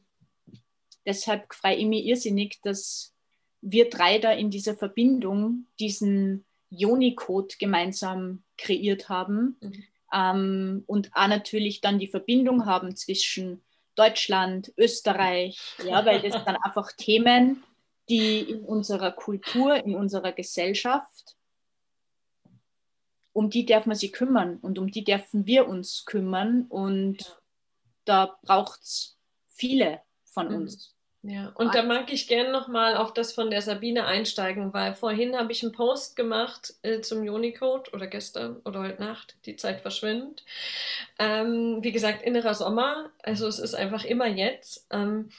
deshalb 1.06 1.54
freue 1.54 1.76
ich 1.76 1.86
mich 1.86 2.06
irrsinnig, 2.06 2.60
dass 2.64 3.14
wir 3.62 3.90
drei 3.90 4.20
da 4.20 4.32
in 4.32 4.52
dieser 4.52 4.76
Verbindung 4.76 5.66
diesen 5.80 6.46
Joni-Code 6.70 7.56
gemeinsam 7.60 8.44
kreiert 8.58 9.10
haben. 9.10 9.58
Mhm. 9.62 9.84
Ähm, 10.14 10.84
und 10.88 11.12
auch 11.14 11.28
natürlich 11.28 11.82
dann 11.82 12.00
die 12.00 12.08
Verbindung 12.08 12.66
haben 12.66 12.96
zwischen 12.96 13.62
Deutschland, 13.96 14.72
Österreich, 14.78 15.60
ja, 15.84 16.06
weil 16.06 16.22
das 16.22 16.32
dann 16.46 16.58
einfach 16.58 16.92
Themen 16.94 17.64
die 18.10 18.40
in 18.40 18.62
unserer 18.62 19.12
Kultur, 19.12 19.76
in 19.76 19.96
unserer 19.96 20.32
Gesellschaft, 20.32 21.36
um 23.34 23.50
die 23.50 23.66
darf 23.66 23.86
man 23.86 23.96
sich 23.96 24.14
kümmern 24.14 24.58
und 24.58 24.80
um 24.80 24.90
die 24.90 25.04
dürfen 25.04 25.46
wir 25.46 25.68
uns 25.68 26.06
kümmern 26.06 26.66
und 26.70 27.40
da 28.06 28.38
braucht 28.42 28.82
es 28.82 29.18
viele 29.48 30.02
von 30.26 30.50
mhm. 30.50 30.56
uns. 30.56 30.98
Ja, 31.24 31.52
und 31.56 31.76
da 31.76 31.84
mag 31.84 32.14
ich 32.14 32.28
gerne 32.28 32.52
nochmal 32.52 32.96
auf 32.96 33.14
das 33.14 33.34
von 33.34 33.50
der 33.50 33.62
Sabine 33.62 34.06
einsteigen, 34.06 34.74
weil 34.74 34.94
vorhin 34.94 35.36
habe 35.36 35.52
ich 35.52 35.62
einen 35.62 35.74
Post 35.74 36.16
gemacht 36.16 36.76
äh, 36.84 37.02
zum 37.02 37.20
Unicode 37.20 37.92
oder 37.92 38.08
gestern 38.08 38.62
oder 38.64 38.82
heute 38.82 39.02
Nacht, 39.02 39.36
die 39.46 39.58
Zeit 39.58 39.82
verschwindet. 39.82 40.46
Ähm, 41.20 41.80
wie 41.82 41.92
gesagt, 41.92 42.22
innerer 42.22 42.54
Sommer, 42.54 43.10
also 43.24 43.48
es 43.48 43.60
ist 43.60 43.74
einfach 43.74 44.06
immer 44.06 44.28
jetzt. 44.28 44.88
Ähm, 44.90 45.30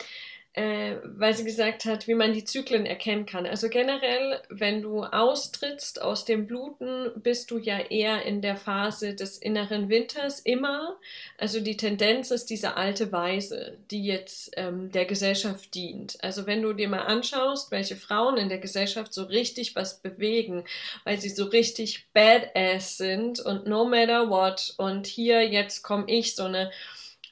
äh, 0.54 0.96
weil 1.04 1.34
sie 1.34 1.44
gesagt 1.44 1.84
hat, 1.84 2.08
wie 2.08 2.14
man 2.14 2.32
die 2.32 2.44
Zyklen 2.44 2.86
erkennen 2.86 3.26
kann. 3.26 3.46
Also 3.46 3.68
generell, 3.68 4.40
wenn 4.48 4.82
du 4.82 5.04
austrittst 5.04 6.02
aus 6.02 6.24
dem 6.24 6.46
Bluten, 6.46 7.12
bist 7.16 7.50
du 7.50 7.58
ja 7.58 7.78
eher 7.78 8.22
in 8.24 8.42
der 8.42 8.56
Phase 8.56 9.14
des 9.14 9.38
inneren 9.38 9.88
Winters 9.88 10.40
immer. 10.40 10.96
Also 11.36 11.60
die 11.60 11.76
Tendenz 11.76 12.30
ist 12.30 12.46
diese 12.50 12.76
alte 12.76 13.12
Weise, 13.12 13.78
die 13.90 14.04
jetzt 14.04 14.50
ähm, 14.56 14.90
der 14.90 15.04
Gesellschaft 15.04 15.74
dient. 15.74 16.16
Also 16.24 16.46
wenn 16.46 16.62
du 16.62 16.72
dir 16.72 16.88
mal 16.88 17.02
anschaust, 17.02 17.70
welche 17.70 17.96
Frauen 17.96 18.36
in 18.36 18.48
der 18.48 18.58
Gesellschaft 18.58 19.12
so 19.12 19.24
richtig 19.24 19.76
was 19.76 20.00
bewegen, 20.00 20.64
weil 21.04 21.20
sie 21.20 21.30
so 21.30 21.44
richtig 21.44 22.08
badass 22.14 22.96
sind 22.96 23.38
und 23.38 23.66
no 23.66 23.84
matter 23.84 24.28
what 24.28 24.74
und 24.78 25.06
hier 25.06 25.46
jetzt 25.46 25.82
komme 25.82 26.04
ich 26.08 26.34
so 26.34 26.44
eine 26.44 26.70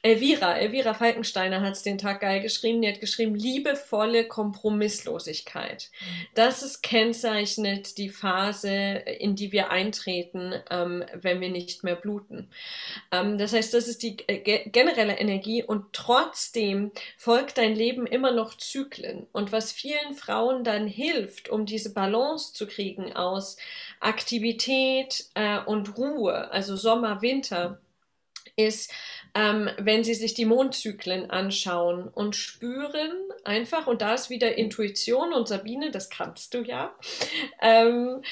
Elvira, 0.07 0.57
Elvira 0.57 0.93
Falkensteiner 0.93 1.59
hat 1.59 1.73
es 1.73 1.83
den 1.83 1.97
Tag 1.97 2.21
geil 2.21 2.39
geschrieben. 2.39 2.81
Die 2.81 2.87
hat 2.87 3.01
geschrieben, 3.01 3.35
liebevolle 3.35 4.25
Kompromisslosigkeit. 4.25 5.91
Das 6.33 6.63
ist 6.63 6.81
kennzeichnet 6.81 7.97
die 7.97 8.07
Phase, 8.07 8.69
in 8.69 9.35
die 9.35 9.51
wir 9.51 9.69
eintreten, 9.69 10.53
ähm, 10.71 11.03
wenn 11.13 11.41
wir 11.41 11.49
nicht 11.49 11.83
mehr 11.83 11.97
bluten. 11.97 12.49
Ähm, 13.11 13.37
das 13.37 13.51
heißt, 13.51 13.73
das 13.73 13.89
ist 13.89 14.01
die 14.01 14.15
äh, 14.27 14.69
generelle 14.69 15.17
Energie 15.17 15.61
und 15.61 15.91
trotzdem 15.91 16.93
folgt 17.17 17.57
dein 17.57 17.75
Leben 17.75 18.07
immer 18.07 18.31
noch 18.31 18.55
Zyklen. 18.55 19.27
Und 19.33 19.51
was 19.51 19.73
vielen 19.73 20.13
Frauen 20.13 20.63
dann 20.63 20.87
hilft, 20.87 21.49
um 21.49 21.65
diese 21.65 21.93
Balance 21.93 22.53
zu 22.53 22.65
kriegen 22.65 23.13
aus 23.13 23.57
Aktivität 23.99 25.25
äh, 25.33 25.59
und 25.59 25.97
Ruhe, 25.97 26.49
also 26.51 26.77
Sommer, 26.77 27.21
Winter, 27.21 27.81
ist, 28.57 28.91
ähm, 29.37 29.69
wenn 29.77 30.03
Sie 30.03 30.15
sich 30.15 30.33
die 30.33 30.45
Mondzyklen 30.45 31.29
anschauen 31.29 32.07
und 32.07 32.35
spüren 32.35 33.11
einfach, 33.43 33.85
und 33.85 34.01
da 34.01 34.15
ist 34.15 34.31
wieder 34.31 34.57
Intuition 34.57 35.31
und 35.31 35.47
Sabine, 35.47 35.91
das 35.91 36.09
kannst 36.09 36.55
du 36.55 36.63
ja, 36.63 36.95
ähm, 37.61 38.23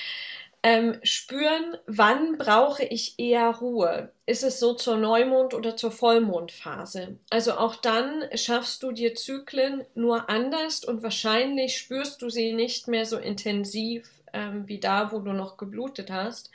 ähm, 0.63 0.99
spüren, 1.03 1.77
wann 1.85 2.39
brauche 2.39 2.83
ich 2.83 3.19
eher 3.19 3.49
Ruhe. 3.49 4.11
Ist 4.25 4.43
es 4.43 4.59
so 4.59 4.73
zur 4.73 4.97
Neumond- 4.97 5.53
oder 5.53 5.77
zur 5.77 5.91
Vollmondphase? 5.91 7.19
Also 7.29 7.53
auch 7.53 7.75
dann 7.75 8.23
schaffst 8.33 8.81
du 8.81 8.91
dir 8.91 9.13
Zyklen 9.13 9.85
nur 9.93 10.27
anders 10.27 10.83
und 10.83 11.03
wahrscheinlich 11.03 11.77
spürst 11.77 12.23
du 12.23 12.31
sie 12.31 12.53
nicht 12.53 12.87
mehr 12.87 13.05
so 13.05 13.19
intensiv 13.19 14.09
ähm, 14.33 14.67
wie 14.67 14.79
da, 14.79 15.11
wo 15.11 15.19
du 15.19 15.33
noch 15.33 15.57
geblutet 15.57 16.09
hast. 16.09 16.49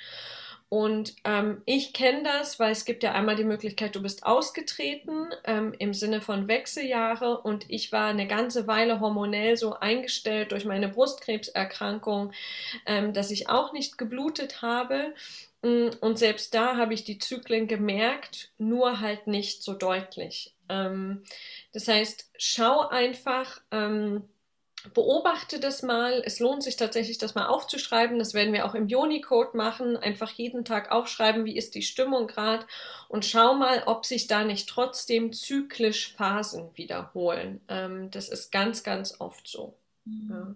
Und 0.71 1.17
ähm, 1.25 1.63
ich 1.67 1.93
kenne 1.93 2.23
das, 2.23 2.61
weil 2.61 2.71
es 2.71 2.85
gibt 2.85 3.03
ja 3.03 3.11
einmal 3.11 3.35
die 3.35 3.43
Möglichkeit, 3.43 3.97
du 3.97 4.03
bist 4.03 4.25
ausgetreten 4.25 5.27
ähm, 5.45 5.75
im 5.81 5.93
Sinne 5.93 6.21
von 6.21 6.47
Wechseljahre 6.47 7.39
und 7.39 7.69
ich 7.69 7.91
war 7.91 8.07
eine 8.07 8.29
ganze 8.29 8.69
Weile 8.69 9.01
hormonell 9.01 9.57
so 9.57 9.75
eingestellt 9.75 10.53
durch 10.53 10.65
meine 10.65 10.89
Brustkrebserkrankung, 10.89 12.31
ähm, 12.87 13.13
dass 13.13 13.33
ich 13.33 13.49
auch 13.49 13.73
nicht 13.73 13.99
geblutet 13.99 14.63
habe. 14.63 15.13
Mm, 15.63 15.89
und 16.01 16.21
selbst 16.21 16.55
da 16.55 16.77
habe 16.77 16.95
ich 16.95 17.03
die 17.03 17.19
Zyklen 17.19 17.67
gemerkt, 17.67 18.53
nur 18.57 19.01
halt 19.01 19.27
nicht 19.27 19.65
so 19.65 19.75
deutlich. 19.75 20.55
Ähm, 20.69 21.25
das 21.73 21.89
heißt, 21.89 22.31
schau 22.39 22.87
einfach, 22.87 23.61
ähm, 23.73 24.23
beobachte 24.95 25.61
das 25.61 25.83
mal. 25.83 26.23
Es 26.25 26.41
lohnt 26.41 26.63
sich 26.63 26.77
tatsächlich, 26.77 27.19
das 27.19 27.35
mal 27.35 27.47
aufzuschreiben. 27.47 28.19
Das 28.19 28.35
werden 28.35 28.53
wir 28.53 28.67
auch 28.67 28.75
im 28.75 28.89
Joni-Code 28.89 29.57
machen. 29.57 29.97
Einfach 29.97 30.31
jeden 30.33 30.65
Tag 30.65 30.91
aufschreiben, 30.91 31.45
wie 31.45 31.57
ist 31.57 31.75
die 31.75 31.83
Stimmung 31.83 32.27
gerade 32.27 32.67
und 33.09 33.25
schau 33.25 33.55
mal, 33.55 33.83
ob 33.87 34.07
sich 34.07 34.27
da 34.27 34.45
nicht 34.45 34.69
trotzdem 34.69 35.33
zyklisch 35.33 36.15
Phasen 36.15 36.71
wiederholen. 36.77 37.61
Ähm, 37.69 38.11
das 38.11 38.29
ist 38.29 38.51
ganz, 38.51 38.83
ganz 38.83 39.21
oft 39.21 39.47
so. 39.47 39.77
Mhm. 40.05 40.31
Ja. 40.31 40.55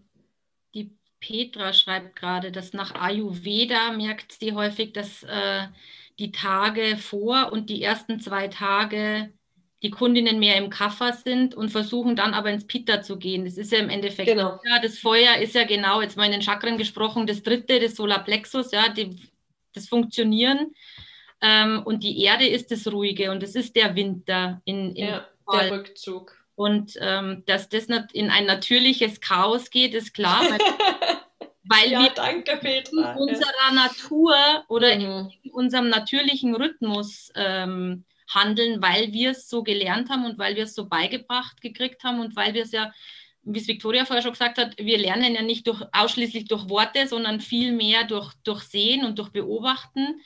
Die 0.74 0.96
Petra 1.20 1.72
schreibt 1.72 2.16
gerade, 2.16 2.52
dass 2.52 2.72
nach 2.72 2.94
Ayurveda 2.94 3.92
merkt 3.92 4.32
sie 4.32 4.52
häufig, 4.52 4.92
dass 4.92 5.22
äh, 5.22 5.68
die 6.18 6.32
Tage 6.32 6.96
vor 6.96 7.52
und 7.52 7.70
die 7.70 7.82
ersten 7.82 8.20
zwei 8.20 8.48
Tage 8.48 9.32
die 9.84 9.90
Kundinnen 9.90 10.38
mehr 10.38 10.56
im 10.56 10.70
Kaffer 10.70 11.12
sind 11.12 11.54
und 11.54 11.68
versuchen 11.68 12.16
dann 12.16 12.32
aber 12.32 12.50
ins 12.50 12.66
Pitta 12.66 13.02
zu 13.02 13.18
gehen. 13.18 13.44
Das 13.44 13.58
ist 13.58 13.70
ja 13.70 13.78
im 13.78 13.90
Endeffekt, 13.90 14.30
genau. 14.30 14.58
ja, 14.64 14.80
das 14.82 14.98
Feuer 14.98 15.36
ist 15.36 15.54
ja 15.54 15.64
genau, 15.64 16.00
jetzt 16.00 16.16
mal 16.16 16.24
in 16.24 16.32
den 16.32 16.42
Chakren 16.42 16.78
gesprochen, 16.78 17.26
das 17.26 17.42
dritte, 17.42 17.78
das 17.78 17.94
Solarplexus, 17.94 18.72
ja, 18.72 18.88
die, 18.88 19.20
das 19.74 19.86
Funktionieren. 19.86 20.74
Ähm, 21.42 21.82
und 21.84 22.02
die 22.02 22.22
Erde 22.22 22.46
ist 22.46 22.70
das 22.70 22.90
Ruhige 22.90 23.30
und 23.30 23.42
das 23.42 23.54
ist 23.54 23.76
der 23.76 23.94
Winter 23.94 24.62
in, 24.64 24.96
in 24.96 25.08
ja, 25.08 25.28
der 25.52 25.70
Rückzug. 25.70 26.34
Und 26.54 26.94
ähm, 27.02 27.42
dass 27.44 27.68
das 27.68 27.84
in 28.14 28.30
ein 28.30 28.46
natürliches 28.46 29.20
Chaos 29.20 29.68
geht, 29.68 29.92
ist 29.92 30.14
klar, 30.14 30.40
weil, 30.48 30.58
weil 31.64 31.90
ja, 31.90 32.00
wir 32.00 32.10
danke, 32.14 32.56
Petra. 32.56 33.12
in 33.12 33.18
unserer. 33.18 33.50
Natur 33.74 34.34
oder 34.68 34.94
mhm. 34.94 35.30
in 35.42 35.50
unserem 35.50 35.90
natürlichen 35.90 36.54
Rhythmus 36.54 37.30
ähm, 37.34 38.04
handeln, 38.34 38.82
weil 38.82 39.12
wir 39.12 39.30
es 39.30 39.48
so 39.48 39.62
gelernt 39.62 40.10
haben 40.10 40.24
und 40.24 40.38
weil 40.38 40.56
wir 40.56 40.64
es 40.64 40.74
so 40.74 40.88
beigebracht 40.88 41.60
gekriegt 41.60 42.04
haben 42.04 42.20
und 42.20 42.36
weil 42.36 42.54
wir 42.54 42.62
es 42.62 42.72
ja, 42.72 42.92
wie 43.42 43.60
es 43.60 43.68
Victoria 43.68 44.04
vorher 44.04 44.22
schon 44.22 44.32
gesagt 44.32 44.58
hat, 44.58 44.76
wir 44.78 44.98
lernen 44.98 45.34
ja 45.34 45.42
nicht 45.42 45.66
durch, 45.66 45.82
ausschließlich 45.92 46.46
durch 46.46 46.68
Worte, 46.68 47.06
sondern 47.06 47.40
viel 47.40 47.72
mehr 47.72 48.04
durch, 48.04 48.32
durch 48.42 48.62
Sehen 48.62 49.04
und 49.04 49.18
durch 49.18 49.30
Beobachten. 49.30 50.20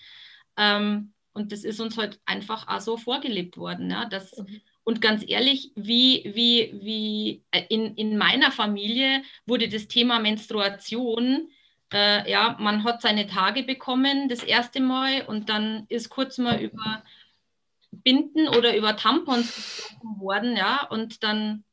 Ähm, 0.57 1.13
und 1.33 1.53
das 1.53 1.65
ist 1.65 1.81
uns 1.81 1.97
halt 1.97 2.21
einfach 2.27 2.67
auch 2.69 2.81
so 2.81 2.97
vorgelebt 2.97 3.57
worden. 3.57 3.91
Ja, 3.91 4.05
dass, 4.05 4.37
mhm. 4.37 4.61
Und 4.85 5.03
ganz 5.03 5.23
ehrlich, 5.27 5.73
wie, 5.77 6.23
wie, 6.35 6.73
wie 6.83 7.43
äh, 7.51 7.65
in, 7.69 7.95
in 7.97 8.17
meiner 8.17 8.51
Familie 8.51 9.23
wurde 9.47 9.69
das 9.69 9.87
Thema 9.87 10.19
Menstruation 10.19 11.51
äh, 11.93 12.31
ja, 12.31 12.57
man 12.59 12.85
hat 12.85 13.03
seine 13.03 13.27
Tage 13.27 13.63
bekommen 13.63 14.29
das 14.29 14.43
erste 14.43 14.81
Mal 14.81 15.23
und 15.23 15.49
dann 15.49 15.87
ist 15.89 16.11
kurz 16.11 16.39
mal 16.39 16.61
über 16.61 17.03
Binden 17.91 18.49
oder 18.49 18.77
über 18.77 18.97
Tampons 18.97 19.55
gesprochen 19.55 20.21
worden, 20.21 20.57
ja, 20.57 20.87
und 20.87 21.23
dann 21.23 21.65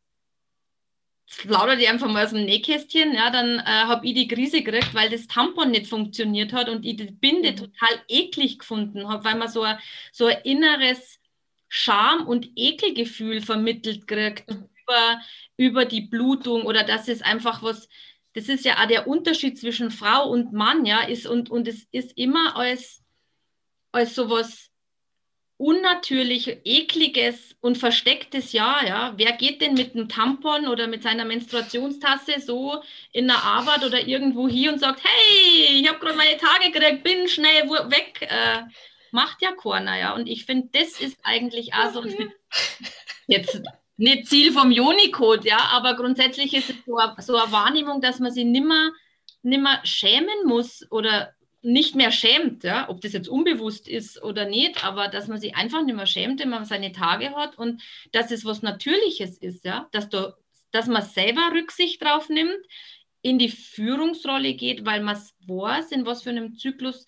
plaudert 1.27 1.79
ich 1.79 1.89
einfach 1.89 2.07
mal 2.07 2.23
aus 2.23 2.31
dem 2.31 2.45
Nähkästchen, 2.45 3.13
ja, 3.13 3.29
dann 3.29 3.59
äh, 3.59 3.63
habe 3.63 4.05
ich 4.05 4.13
die 4.13 4.27
Krise 4.27 4.61
gekriegt, 4.61 4.93
weil 4.93 5.09
das 5.09 5.27
Tampon 5.27 5.71
nicht 5.71 5.87
funktioniert 5.87 6.53
hat 6.53 6.69
und 6.69 6.85
ich 6.85 6.97
die 6.97 7.11
Binde 7.11 7.51
mhm. 7.51 7.57
total 7.57 8.01
eklig 8.07 8.59
gefunden 8.59 9.07
habe, 9.07 9.23
weil 9.23 9.35
man 9.35 9.47
so 9.47 9.63
ein, 9.63 9.77
so 10.11 10.27
ein 10.27 10.37
inneres 10.43 11.19
Scham- 11.67 12.27
und 12.27 12.49
Ekelgefühl 12.55 13.41
vermittelt 13.41 14.07
kriegt 14.07 14.49
mhm. 14.49 14.69
über, 14.83 15.21
über 15.57 15.85
die 15.85 16.01
Blutung 16.01 16.63
oder 16.63 16.83
das 16.83 17.07
ist 17.07 17.25
einfach 17.25 17.63
was, 17.63 17.89
das 18.33 18.47
ist 18.47 18.65
ja 18.65 18.81
auch 18.81 18.87
der 18.87 19.07
Unterschied 19.07 19.59
zwischen 19.59 19.91
Frau 19.91 20.29
und 20.29 20.53
Mann, 20.53 20.85
ja, 20.85 21.01
ist 21.01 21.25
und, 21.25 21.49
und 21.49 21.67
es 21.67 21.87
ist 21.91 22.17
immer 22.17 22.55
als, 22.55 23.03
als 23.91 24.13
sowas 24.13 24.69
unnatürlich, 25.57 26.59
ekliges 26.65 27.55
und 27.61 27.77
verstecktes 27.77 28.51
Ja, 28.51 28.85
ja. 28.85 29.13
Wer 29.15 29.31
geht 29.33 29.61
denn 29.61 29.73
mit 29.75 29.95
einem 29.95 30.09
Tampon 30.09 30.67
oder 30.67 30.87
mit 30.87 31.03
seiner 31.03 31.25
Menstruationstasse 31.25 32.41
so 32.41 32.81
in 33.11 33.27
der 33.27 33.43
Arbeit 33.43 33.83
oder 33.83 34.05
irgendwo 34.05 34.49
hier 34.49 34.73
und 34.73 34.79
sagt, 34.79 35.01
hey, 35.03 35.79
ich 35.79 35.87
habe 35.87 35.99
gerade 35.99 36.17
meine 36.17 36.37
Tage 36.37 36.71
gekriegt, 36.71 37.03
bin 37.03 37.27
schnell 37.27 37.69
weg. 37.69 38.21
Äh, 38.21 38.63
macht 39.11 39.41
ja 39.41 39.53
keiner, 39.53 39.97
ja. 39.97 40.13
Und 40.13 40.27
ich 40.27 40.45
finde, 40.45 40.69
das 40.73 40.99
ist 40.99 41.17
eigentlich 41.23 41.73
auch 41.73 41.93
so 41.93 42.01
ein, 42.01 42.33
jetzt 43.27 43.61
nicht 43.97 44.27
Ziel 44.27 44.51
vom 44.51 44.71
Unicode, 44.71 45.47
ja, 45.47 45.57
aber 45.71 45.95
grundsätzlich 45.95 46.53
ist 46.53 46.69
es 46.69 46.75
so, 46.85 46.99
so 47.19 47.37
eine 47.37 47.51
Wahrnehmung, 47.51 48.01
dass 48.01 48.19
man 48.19 48.31
sich 48.31 48.43
nimmer, 48.43 48.91
nimmer 49.41 49.79
schämen 49.83 50.45
muss 50.45 50.85
oder 50.91 51.33
nicht 51.65 51.95
mehr 51.95 52.11
schämt, 52.11 52.63
ja, 52.63 52.87
ob 52.89 53.01
das 53.01 53.13
jetzt 53.13 53.27
unbewusst 53.27 53.87
ist 53.87 54.21
oder 54.21 54.45
nicht, 54.45 54.85
aber 54.85 55.07
dass 55.07 55.27
man 55.27 55.39
sich 55.39 55.55
einfach 55.55 55.83
nicht 55.83 55.95
mehr 55.95 56.05
schämt, 56.05 56.39
wenn 56.39 56.49
man 56.49 56.65
seine 56.65 56.91
Tage 56.91 57.35
hat 57.35 57.57
und 57.57 57.81
dass 58.11 58.29
es 58.29 58.45
was 58.45 58.61
Natürliches 58.61 59.39
ist, 59.39 59.65
ja, 59.65 59.87
dass, 59.91 60.09
du, 60.09 60.35
dass 60.71 60.87
man 60.87 61.01
selber 61.01 61.51
Rücksicht 61.53 62.03
drauf 62.03 62.29
nimmt, 62.29 62.59
in 63.23 63.39
die 63.39 63.49
Führungsrolle 63.49 64.53
geht, 64.53 64.85
weil 64.85 65.01
man 65.01 65.15
es 65.15 65.33
weiß, 65.47 65.91
in 65.91 66.05
was 66.05 66.21
für 66.21 66.29
einem 66.29 66.55
Zyklus, 66.55 67.07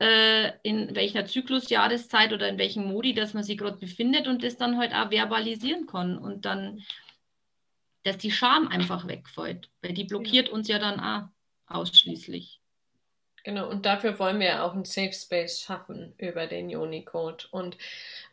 äh, 0.00 0.52
in 0.62 0.94
welcher 0.94 1.26
Zyklusjahreszeit 1.26 2.32
oder 2.32 2.48
in 2.48 2.58
welchem 2.58 2.84
Modi, 2.84 3.14
dass 3.14 3.34
man 3.34 3.42
sich 3.42 3.58
gerade 3.58 3.78
befindet 3.78 4.28
und 4.28 4.44
das 4.44 4.56
dann 4.56 4.78
halt 4.78 4.94
auch 4.94 5.10
verbalisieren 5.10 5.86
kann 5.86 6.16
und 6.16 6.44
dann, 6.44 6.84
dass 8.04 8.18
die 8.18 8.30
Scham 8.30 8.68
einfach 8.68 9.08
wegfällt, 9.08 9.68
weil 9.82 9.92
die 9.92 10.04
blockiert 10.04 10.48
uns 10.50 10.68
ja 10.68 10.78
dann 10.78 11.00
auch 11.00 11.28
ausschließlich. 11.66 12.57
Genau, 13.48 13.66
und 13.66 13.86
dafür 13.86 14.18
wollen 14.18 14.40
wir 14.40 14.62
auch 14.62 14.74
einen 14.74 14.84
Safe 14.84 15.14
Space 15.14 15.58
schaffen 15.58 16.12
über 16.18 16.46
den 16.46 16.68
Unicode. 16.76 17.48
Und 17.50 17.78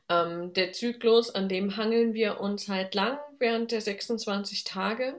ähm, 0.09 0.51
der 0.51 0.73
Zyklus, 0.73 1.33
an 1.33 1.47
dem 1.47 1.77
hangeln 1.77 2.13
wir 2.13 2.41
uns 2.41 2.67
halt 2.67 2.93
lang 2.95 3.17
während 3.39 3.71
der 3.71 3.79
26 3.79 4.65
Tage 4.65 5.17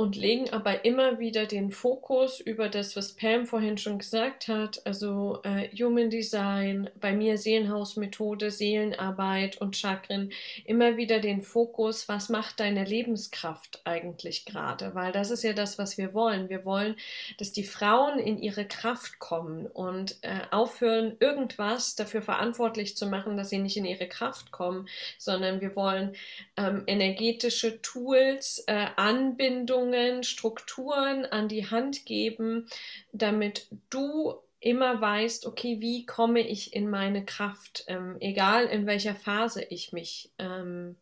und 0.00 0.16
legen 0.16 0.48
aber 0.48 0.86
immer 0.86 1.18
wieder 1.18 1.44
den 1.44 1.70
Fokus 1.70 2.40
über 2.40 2.70
das, 2.70 2.96
was 2.96 3.12
Pam 3.12 3.44
vorhin 3.44 3.76
schon 3.76 3.98
gesagt 3.98 4.48
hat, 4.48 4.80
also 4.86 5.40
äh, 5.44 5.68
Human 5.76 6.08
Design, 6.08 6.88
bei 6.98 7.12
mir 7.12 7.36
Seelenhausmethode, 7.36 8.50
Seelenarbeit 8.50 9.60
und 9.60 9.76
Chakren, 9.76 10.32
immer 10.64 10.96
wieder 10.96 11.20
den 11.20 11.42
Fokus, 11.42 12.08
was 12.08 12.30
macht 12.30 12.60
deine 12.60 12.86
Lebenskraft 12.86 13.82
eigentlich 13.84 14.46
gerade, 14.46 14.94
weil 14.94 15.12
das 15.12 15.30
ist 15.30 15.44
ja 15.44 15.52
das, 15.52 15.76
was 15.76 15.98
wir 15.98 16.14
wollen. 16.14 16.48
Wir 16.48 16.64
wollen, 16.64 16.96
dass 17.36 17.52
die 17.52 17.64
Frauen 17.64 18.18
in 18.18 18.38
ihre 18.38 18.64
Kraft 18.64 19.18
kommen 19.18 19.66
und 19.66 20.16
äh, 20.22 20.40
aufhören, 20.50 21.16
irgendwas 21.20 21.94
dafür 21.94 22.22
verantwortlich 22.22 22.96
zu 22.96 23.04
machen, 23.06 23.36
dass 23.36 23.50
sie 23.50 23.58
nicht 23.58 23.76
in 23.76 23.84
ihre 23.84 24.08
Kraft 24.08 24.50
kommen, 24.50 24.88
sondern 25.18 25.60
wir 25.60 25.76
wollen 25.76 26.14
ähm, 26.56 26.84
energetische 26.86 27.82
Tools, 27.82 28.64
äh, 28.66 28.86
Anbindungen, 28.96 29.89
Übungen, 29.90 30.22
Strukturen 30.22 31.24
an 31.26 31.48
die 31.48 31.70
Hand 31.70 32.06
geben, 32.06 32.66
damit 33.12 33.66
du 33.90 34.34
immer 34.60 35.00
weißt, 35.00 35.46
okay, 35.46 35.80
wie 35.80 36.04
komme 36.06 36.40
ich 36.40 36.74
in 36.74 36.90
meine 36.90 37.24
Kraft, 37.24 37.84
ähm, 37.86 38.16
egal 38.20 38.66
in 38.66 38.86
welcher 38.86 39.14
Phase 39.14 39.62
ich 39.62 39.92
mich 39.92 40.30
ähm, 40.38 40.96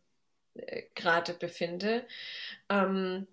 äh, 0.55 0.83
gerade 0.95 1.33
befinde. 1.33 2.05
Ähm, 2.69 3.27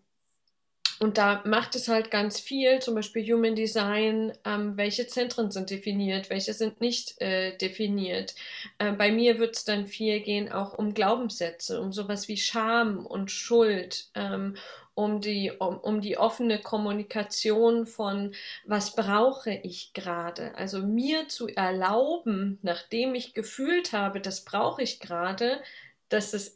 und 0.98 1.18
da 1.18 1.42
macht 1.44 1.76
es 1.76 1.88
halt 1.88 2.10
ganz 2.10 2.40
viel, 2.40 2.80
zum 2.80 2.94
Beispiel 2.94 3.22
Human 3.30 3.54
Design, 3.54 4.32
ähm, 4.44 4.76
welche 4.76 5.06
Zentren 5.06 5.50
sind 5.50 5.68
definiert, 5.68 6.30
welche 6.30 6.54
sind 6.54 6.80
nicht 6.80 7.20
äh, 7.20 7.56
definiert. 7.58 8.34
Äh, 8.78 8.92
bei 8.92 9.12
mir 9.12 9.38
wird 9.38 9.56
es 9.56 9.64
dann 9.64 9.86
viel 9.86 10.20
gehen 10.20 10.50
auch 10.50 10.76
um 10.76 10.94
Glaubenssätze, 10.94 11.80
um 11.80 11.92
sowas 11.92 12.28
wie 12.28 12.38
Scham 12.38 13.04
und 13.04 13.30
Schuld, 13.30 14.08
ähm, 14.14 14.56
um 14.96 15.20
die, 15.20 15.52
um, 15.52 15.78
um 15.78 16.00
die 16.00 16.16
offene 16.16 16.58
Kommunikation 16.58 17.86
von, 17.86 18.34
was 18.64 18.96
brauche 18.96 19.52
ich 19.52 19.92
gerade? 19.92 20.54
Also 20.56 20.80
mir 20.80 21.28
zu 21.28 21.48
erlauben, 21.48 22.58
nachdem 22.62 23.14
ich 23.14 23.34
gefühlt 23.34 23.92
habe, 23.92 24.22
das 24.22 24.44
brauche 24.44 24.82
ich 24.82 24.98
gerade, 24.98 25.62
dass, 26.08 26.32
es, 26.32 26.54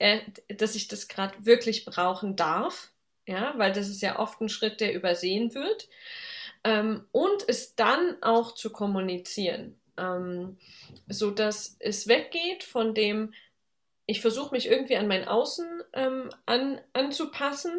dass 0.48 0.74
ich 0.74 0.88
das 0.88 1.06
gerade 1.06 1.44
wirklich 1.44 1.84
brauchen 1.84 2.34
darf, 2.34 2.90
ja, 3.26 3.52
weil 3.58 3.72
das 3.72 3.88
ist 3.90 4.00
ja 4.00 4.18
oft 4.18 4.40
ein 4.40 4.48
Schritt, 4.48 4.80
der 4.80 4.94
übersehen 4.94 5.54
wird. 5.54 5.88
Ähm, 6.64 7.04
und 7.12 7.46
es 7.46 7.74
dann 7.74 8.22
auch 8.22 8.54
zu 8.54 8.70
kommunizieren, 8.70 9.78
ähm, 9.98 10.56
so 11.08 11.30
dass 11.30 11.76
es 11.78 12.08
weggeht 12.08 12.64
von 12.64 12.94
dem, 12.94 13.34
ich 14.10 14.20
versuche 14.20 14.52
mich 14.52 14.66
irgendwie 14.66 14.96
an 14.96 15.06
mein 15.06 15.28
Außen 15.28 15.84
ähm, 15.92 16.30
an, 16.44 16.80
anzupassen, 16.94 17.78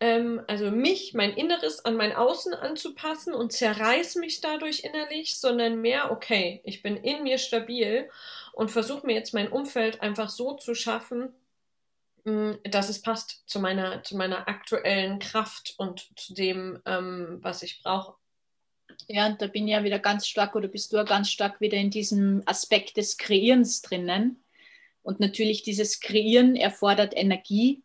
ähm, 0.00 0.42
also 0.46 0.70
mich, 0.70 1.14
mein 1.14 1.32
Inneres 1.32 1.82
an 1.86 1.96
mein 1.96 2.12
Außen 2.14 2.52
anzupassen 2.52 3.32
und 3.32 3.54
zerreiß 3.54 4.16
mich 4.16 4.42
dadurch 4.42 4.84
innerlich, 4.84 5.38
sondern 5.38 5.80
mehr, 5.80 6.10
okay, 6.10 6.60
ich 6.64 6.82
bin 6.82 6.98
in 6.98 7.22
mir 7.22 7.38
stabil 7.38 8.10
und 8.52 8.70
versuche 8.70 9.06
mir 9.06 9.14
jetzt 9.14 9.32
mein 9.32 9.50
Umfeld 9.50 10.02
einfach 10.02 10.28
so 10.28 10.52
zu 10.58 10.74
schaffen, 10.74 11.32
mh, 12.24 12.58
dass 12.64 12.90
es 12.90 13.00
passt 13.00 13.42
zu 13.46 13.58
meiner, 13.58 14.02
zu 14.02 14.14
meiner 14.14 14.48
aktuellen 14.48 15.20
Kraft 15.20 15.72
und 15.78 16.06
zu 16.18 16.34
dem, 16.34 16.82
ähm, 16.84 17.38
was 17.40 17.62
ich 17.62 17.82
brauche. 17.82 18.16
Ja, 19.08 19.26
und 19.26 19.40
da 19.40 19.46
bin 19.46 19.66
ich 19.66 19.72
ja 19.72 19.84
wieder 19.84 19.98
ganz 19.98 20.26
stark 20.26 20.54
oder 20.54 20.68
bist 20.68 20.92
du 20.92 20.98
ja 20.98 21.04
ganz 21.04 21.30
stark 21.30 21.62
wieder 21.62 21.78
in 21.78 21.88
diesem 21.88 22.42
Aspekt 22.44 22.98
des 22.98 23.16
Kreierens 23.16 23.80
drinnen 23.80 24.41
und 25.02 25.20
natürlich 25.20 25.62
dieses 25.62 26.00
Kreieren 26.00 26.56
erfordert 26.56 27.12
Energie. 27.16 27.82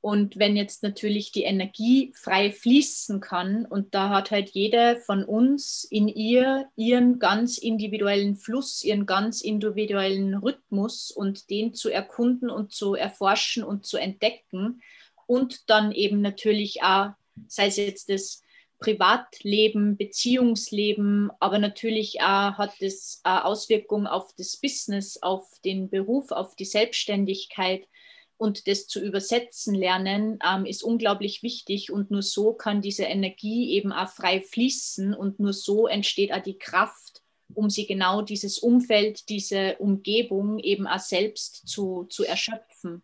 Und 0.00 0.38
wenn 0.38 0.56
jetzt 0.56 0.84
natürlich 0.84 1.32
die 1.32 1.42
Energie 1.42 2.12
frei 2.14 2.52
fließen 2.52 3.20
kann 3.20 3.66
und 3.66 3.94
da 3.94 4.10
hat 4.10 4.30
halt 4.30 4.50
jeder 4.50 4.96
von 4.96 5.24
uns 5.24 5.84
in 5.90 6.06
ihr 6.06 6.68
ihren 6.76 7.18
ganz 7.18 7.58
individuellen 7.58 8.36
Fluss, 8.36 8.84
ihren 8.84 9.06
ganz 9.06 9.40
individuellen 9.40 10.34
Rhythmus 10.34 11.10
und 11.10 11.50
den 11.50 11.74
zu 11.74 11.90
erkunden 11.90 12.48
und 12.48 12.72
zu 12.72 12.94
erforschen 12.94 13.64
und 13.64 13.86
zu 13.86 13.96
entdecken 13.96 14.80
und 15.26 15.68
dann 15.68 15.90
eben 15.90 16.20
natürlich 16.20 16.82
auch, 16.82 17.10
sei 17.48 17.66
es 17.66 17.76
jetzt 17.76 18.08
das 18.08 18.42
Privatleben, 18.78 19.96
Beziehungsleben, 19.96 21.30
aber 21.40 21.58
natürlich 21.58 22.20
auch 22.20 22.58
hat 22.58 22.80
es 22.80 23.20
Auswirkungen 23.24 24.06
auf 24.06 24.32
das 24.36 24.56
Business, 24.56 25.20
auf 25.20 25.48
den 25.64 25.90
Beruf, 25.90 26.30
auf 26.30 26.54
die 26.54 26.64
Selbstständigkeit. 26.64 27.88
Und 28.36 28.68
das 28.68 28.86
zu 28.86 29.00
übersetzen 29.04 29.74
lernen 29.74 30.38
ähm, 30.48 30.64
ist 30.64 30.84
unglaublich 30.84 31.42
wichtig 31.42 31.90
und 31.90 32.12
nur 32.12 32.22
so 32.22 32.52
kann 32.52 32.80
diese 32.80 33.02
Energie 33.02 33.72
eben 33.72 33.90
auch 33.90 34.08
frei 34.08 34.40
fließen 34.40 35.12
und 35.12 35.40
nur 35.40 35.52
so 35.52 35.88
entsteht 35.88 36.32
auch 36.32 36.42
die 36.42 36.56
Kraft, 36.56 37.20
um 37.54 37.68
sie 37.68 37.86
genau 37.86 38.22
dieses 38.22 38.60
Umfeld, 38.60 39.28
diese 39.28 39.76
Umgebung 39.78 40.60
eben 40.60 40.86
auch 40.86 41.00
selbst 41.00 41.66
zu, 41.66 42.04
zu 42.04 42.24
erschöpfen. 42.24 43.02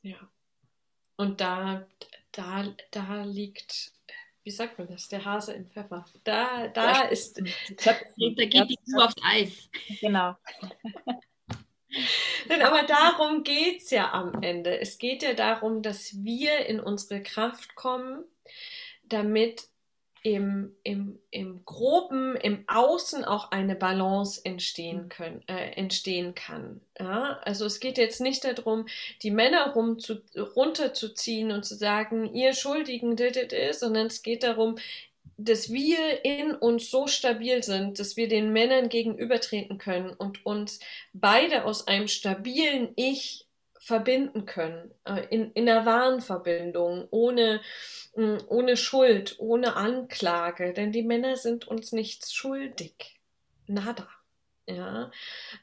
Ja. 0.00 0.16
Und 1.16 1.42
da, 1.42 1.86
da, 2.32 2.74
da 2.90 3.24
liegt 3.24 3.92
wie 4.44 4.50
sagt 4.50 4.78
man 4.78 4.88
das, 4.88 5.08
der 5.08 5.24
Hase 5.24 5.52
im 5.52 5.66
Pfeffer. 5.66 6.04
Da, 6.24 6.68
da 6.68 7.02
ist. 7.02 7.40
Da 7.84 7.92
geht 8.44 8.70
die 8.70 8.76
Kuh 8.76 9.00
aufs 9.00 9.16
Eis. 9.22 9.70
Genau. 10.00 10.36
Denn 12.48 12.62
aber 12.62 12.84
darum 12.84 13.44
geht 13.44 13.82
es 13.82 13.90
ja 13.90 14.12
am 14.12 14.42
Ende. 14.42 14.80
Es 14.80 14.98
geht 14.98 15.22
ja 15.22 15.34
darum, 15.34 15.82
dass 15.82 16.24
wir 16.24 16.66
in 16.66 16.80
unsere 16.80 17.22
Kraft 17.22 17.74
kommen, 17.74 18.24
damit 19.04 19.68
im, 20.22 20.74
im, 20.84 21.18
im 21.30 21.64
Groben, 21.64 22.36
im 22.36 22.64
Außen 22.68 23.24
auch 23.24 23.50
eine 23.50 23.74
Balance 23.74 24.40
entstehen, 24.44 25.04
mhm. 25.04 25.08
können, 25.08 25.42
äh, 25.48 25.72
entstehen 25.72 26.34
kann. 26.34 26.80
Ja? 26.98 27.40
Also 27.44 27.66
es 27.66 27.80
geht 27.80 27.98
jetzt 27.98 28.20
nicht 28.20 28.44
darum, 28.44 28.86
die 29.22 29.32
Männer 29.32 29.72
rum 29.72 29.98
zu, 29.98 30.22
runterzuziehen 30.36 31.50
und 31.50 31.64
zu 31.64 31.74
sagen, 31.74 32.32
ihr 32.34 32.54
Schuldigen, 32.54 33.16
sondern 33.72 34.06
es 34.06 34.22
geht 34.22 34.44
darum, 34.44 34.76
dass 35.36 35.72
wir 35.72 36.24
in 36.24 36.54
uns 36.54 36.90
so 36.90 37.08
stabil 37.08 37.62
sind, 37.64 37.98
dass 37.98 38.16
wir 38.16 38.28
den 38.28 38.52
Männern 38.52 38.88
gegenübertreten 38.88 39.78
können 39.78 40.10
und 40.10 40.46
uns 40.46 40.78
beide 41.12 41.64
aus 41.64 41.88
einem 41.88 42.06
stabilen 42.06 42.92
Ich 42.94 43.46
verbinden 43.82 44.46
können, 44.46 44.94
äh, 45.04 45.26
in, 45.30 45.50
in 45.52 45.68
einer 45.68 45.84
wahren 45.84 46.20
Verbindung, 46.20 47.08
ohne, 47.10 47.60
mm, 48.14 48.36
ohne 48.46 48.76
Schuld, 48.76 49.34
ohne 49.40 49.74
Anklage, 49.74 50.72
denn 50.72 50.92
die 50.92 51.02
Männer 51.02 51.36
sind 51.36 51.66
uns 51.66 51.90
nichts 51.90 52.32
schuldig. 52.32 53.18
Nada. 53.66 54.08
Ja. 54.66 55.10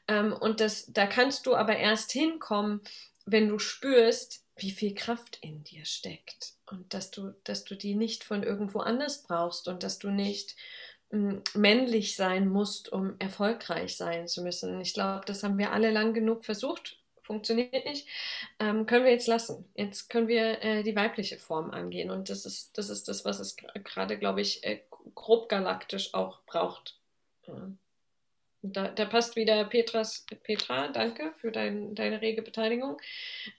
Ähm, 0.10 0.34
und 0.34 0.60
das, 0.60 0.92
da 0.92 1.08
kannst 1.08 1.46
du 1.46 1.56
aber 1.56 1.78
erst 1.78 2.12
hinkommen, 2.12 2.82
wenn 3.26 3.48
du 3.48 3.58
spürst, 3.58 4.44
wie 4.58 4.72
viel 4.72 4.94
Kraft 4.96 5.38
in 5.40 5.64
dir 5.64 5.86
steckt 5.86 6.56
und 6.66 6.94
dass 6.94 7.12
du, 7.12 7.34
dass 7.46 7.64
du 7.64 7.76
die 7.76 7.96
nicht 7.96 8.26
von 8.26 8.44
irgendwo 8.44 8.80
anders 8.80 9.24
brauchst 9.24 9.70
und 9.70 9.82
dass 9.84 9.98
du 9.98 10.10
nicht 10.10 10.58
mm, 11.12 11.38
männlich 11.54 12.18
sein 12.18 12.50
musst, 12.50 12.92
um 12.92 13.16
erfolgreich 13.20 13.96
sein 13.96 14.28
zu 14.28 14.44
müssen. 14.44 14.82
Ich 14.82 14.94
glaube, 14.94 15.24
das 15.26 15.42
haben 15.44 15.58
wir 15.58 15.72
alle 15.72 15.92
lang 15.92 16.14
genug 16.14 16.44
versucht 16.44 17.00
funktioniert 17.30 17.86
nicht, 17.86 18.08
ähm, 18.60 18.88
können 18.88 19.06
wir 19.06 19.12
jetzt 19.12 19.28
lassen. 19.28 19.66
Jetzt 19.76 20.10
können 20.10 20.28
wir 20.28 20.64
äh, 20.64 20.82
die 20.82 20.96
weibliche 20.96 21.38
Form 21.38 21.70
angehen. 21.70 22.10
Und 22.10 22.30
das 22.30 22.44
ist 22.48 22.76
das, 22.76 22.90
ist 22.90 23.08
das 23.08 23.24
was 23.24 23.40
es 23.40 23.56
gerade, 23.56 24.18
glaube 24.18 24.42
ich, 24.42 24.64
äh, 24.64 24.82
grob 25.14 25.48
galaktisch 25.48 26.16
auch 26.16 26.42
braucht. 26.48 27.00
Ja. 27.48 27.72
Da, 28.62 28.90
da, 28.90 29.06
passt 29.06 29.38
wieder 29.38 29.64
Petras, 29.66 30.26
Petra, 30.44 30.90
danke 30.90 31.32
für 31.38 31.50
dein, 31.50 31.96
deine 31.96 32.20
rege 32.20 32.42
Beteiligung, 32.42 32.98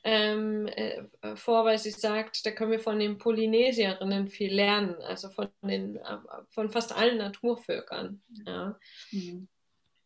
ähm, 0.04 0.66
äh, 0.66 1.04
vor, 1.36 1.64
weil 1.64 1.78
sie 1.78 1.90
sagt, 1.90 2.44
da 2.44 2.50
können 2.50 2.72
wir 2.72 2.80
von 2.80 2.98
den 2.98 3.16
Polynesierinnen 3.16 4.28
viel 4.28 4.52
lernen, 4.52 4.96
also 4.96 5.30
von, 5.30 5.48
den, 5.62 5.96
äh, 5.96 6.18
von 6.50 6.70
fast 6.70 6.92
allen 6.92 7.16
Naturvölkern. 7.16 8.20
Ja. 8.44 8.78
Mhm. 9.10 9.48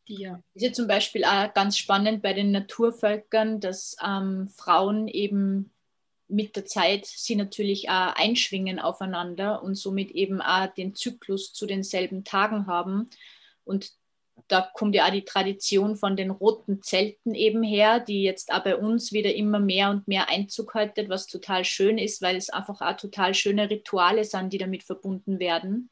Ja. 0.07 0.41
Ist 0.55 0.63
ja 0.63 0.73
zum 0.73 0.87
Beispiel 0.87 1.25
auch 1.25 1.53
ganz 1.55 1.79
spannend 1.79 2.23
bei 2.23 2.33
den 2.33 2.51
Naturvölkern, 2.51 3.61
dass 3.61 3.97
ähm, 4.05 4.49
Frauen 4.49 5.09
eben 5.09 5.71
mit 6.29 6.57
der 6.57 6.65
Zeit 6.67 7.07
sie 7.07 7.37
natürlich 7.37 7.89
auch 7.89 8.15
einschwingen 8.17 8.79
aufeinander 8.79 9.63
und 9.63 9.75
somit 9.75 10.11
eben 10.11 10.41
auch 10.41 10.67
den 10.75 10.95
Zyklus 10.95 11.53
zu 11.53 11.67
denselben 11.67 12.25
Tagen 12.25 12.67
haben. 12.67 13.09
Und 13.65 13.93
da 14.49 14.69
kommt 14.75 14.95
ja 14.95 15.07
auch 15.07 15.13
die 15.13 15.25
Tradition 15.25 15.97
von 15.97 16.17
den 16.17 16.31
roten 16.31 16.83
Zelten 16.83 17.35
eben 17.35 17.63
her, 17.63 18.01
die 18.01 18.23
jetzt 18.23 18.53
auch 18.53 18.65
bei 18.65 18.77
uns 18.77 19.13
wieder 19.13 19.35
immer 19.35 19.59
mehr 19.59 19.91
und 19.91 20.09
mehr 20.09 20.29
Einzug 20.29 20.75
haltet, 20.75 21.09
was 21.09 21.27
total 21.27 21.65
schön 21.65 21.99
ist, 21.99 22.21
weil 22.21 22.37
es 22.37 22.51
einfach 22.51 22.81
auch 22.81 22.97
total 22.97 23.35
schöne 23.35 23.71
Rituale 23.71 24.25
sind, 24.25 24.53
die 24.53 24.59
damit 24.59 24.83
verbunden 24.83 25.39
werden. 25.39 25.91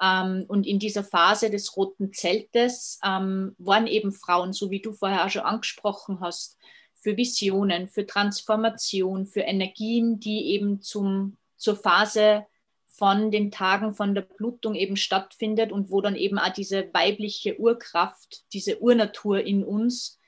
Ähm, 0.00 0.44
und 0.48 0.66
in 0.66 0.78
dieser 0.78 1.04
Phase 1.04 1.50
des 1.50 1.76
roten 1.76 2.12
Zeltes 2.12 2.98
ähm, 3.04 3.54
waren 3.58 3.86
eben 3.86 4.12
Frauen, 4.12 4.52
so 4.52 4.70
wie 4.70 4.80
du 4.80 4.92
vorher 4.92 5.24
auch 5.24 5.30
schon 5.30 5.42
angesprochen 5.42 6.20
hast, 6.20 6.56
für 6.94 7.16
Visionen, 7.16 7.88
für 7.88 8.06
Transformation, 8.06 9.26
für 9.26 9.40
Energien, 9.40 10.20
die 10.20 10.52
eben 10.52 10.80
zum, 10.80 11.38
zur 11.56 11.76
Phase 11.76 12.46
von 12.86 13.30
den 13.30 13.50
Tagen 13.50 13.94
von 13.94 14.14
der 14.14 14.22
Blutung 14.22 14.74
eben 14.74 14.96
stattfindet 14.96 15.72
und 15.72 15.90
wo 15.90 16.02
dann 16.02 16.16
eben 16.16 16.38
auch 16.38 16.52
diese 16.52 16.92
weibliche 16.92 17.58
Urkraft, 17.58 18.42
diese 18.52 18.80
Urnatur 18.80 19.40
in 19.40 19.64
uns 19.64 20.18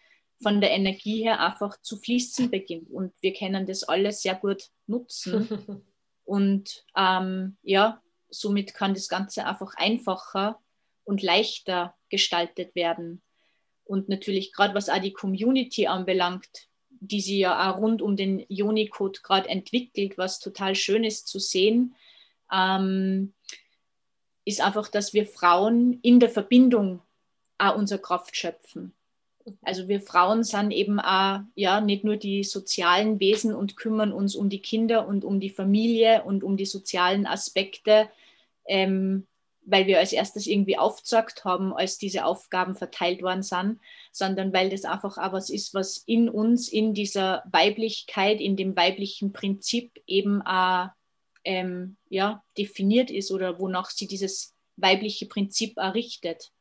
von 0.42 0.61
der 0.61 0.70
Energie 0.70 1.22
her 1.22 1.40
einfach 1.40 1.80
zu 1.82 1.96
fließen 1.98 2.50
beginnt. 2.50 2.90
Und 2.90 3.12
wir 3.20 3.35
können 3.35 3.66
das 3.66 3.85
alles 3.85 4.22
sehr 4.22 4.35
gut 4.35 4.70
nutzen. 4.87 5.85
und 6.24 6.85
ähm, 6.96 7.56
ja, 7.62 8.00
somit 8.33 8.75
kann 8.75 8.95
das 8.95 9.09
Ganze 9.09 9.47
einfach 9.47 9.75
einfacher 9.77 10.59
und 11.05 11.23
leichter 11.23 11.95
gestaltet 12.09 12.75
werden. 12.75 13.23
Und 13.85 14.09
natürlich 14.09 14.53
gerade 14.53 14.75
was 14.75 14.88
auch 14.88 15.01
die 15.01 15.12
Community 15.12 15.87
anbelangt, 15.87 16.68
die 16.90 17.21
sie 17.21 17.38
ja 17.38 17.71
auch 17.71 17.79
rund 17.79 18.01
um 18.01 18.16
den 18.16 18.45
Unicode 18.49 19.23
gerade 19.23 19.49
entwickelt, 19.49 20.18
was 20.18 20.40
total 20.40 20.75
schön 20.75 21.05
ist 21.05 21.27
zu 21.27 21.38
sehen, 21.38 21.95
ähm, 22.53 23.33
ist 24.45 24.61
einfach, 24.61 24.88
dass 24.88 25.12
wir 25.12 25.27
Frauen 25.27 25.99
in 26.03 26.21
der 26.21 26.29
Verbindung 26.29 27.01
auch 27.59 27.77
unsere 27.77 28.01
Kraft 28.01 28.37
schöpfen. 28.37 28.95
Also 29.62 29.88
wir 29.88 30.01
Frauen 30.01 30.45
sind 30.45 30.71
eben 30.71 31.01
auch 31.01 31.40
ja 31.57 31.81
nicht 31.81 32.05
nur 32.05 32.16
die 32.16 32.45
sozialen 32.45 33.18
Wesen 33.18 33.55
und 33.55 33.77
kümmern 33.77 34.12
uns 34.12 34.37
um 34.37 34.49
die 34.49 34.62
Kinder 34.62 35.09
und 35.09 35.25
um 35.25 35.40
die 35.40 35.51
Familie 35.51 36.23
und 36.23 36.45
um 36.45 36.57
die 36.57 36.66
sozialen 36.66 37.27
Aspekte, 37.27 38.09
ähm, 38.66 39.27
weil 39.64 39.87
wir 39.87 39.98
als 39.98 40.12
erstes 40.12 40.46
irgendwie 40.46 40.77
aufgezeigt 40.77 41.44
haben, 41.44 41.72
als 41.72 41.98
diese 41.98 42.25
Aufgaben 42.25 42.75
verteilt 42.75 43.22
worden 43.22 43.42
sind, 43.42 43.79
sondern 44.11 44.53
weil 44.53 44.70
das 44.70 44.85
einfach 44.85 45.18
auch 45.18 45.33
was 45.33 45.51
ist, 45.51 45.72
was 45.72 45.98
in 45.98 46.29
uns, 46.29 46.68
in 46.68 46.94
dieser 46.94 47.44
Weiblichkeit, 47.51 48.40
in 48.40 48.57
dem 48.57 48.77
weiblichen 48.77 49.33
Prinzip 49.33 50.03
eben 50.07 50.42
auch 50.42 50.88
ähm, 51.44 51.96
ja, 52.09 52.42
definiert 52.59 53.11
ist 53.11 53.31
oder 53.31 53.59
wonach 53.59 53.90
sie 53.90 54.07
dieses 54.07 54.55
weibliche 54.77 55.27
Prinzip 55.27 55.77
errichtet. 55.77 56.53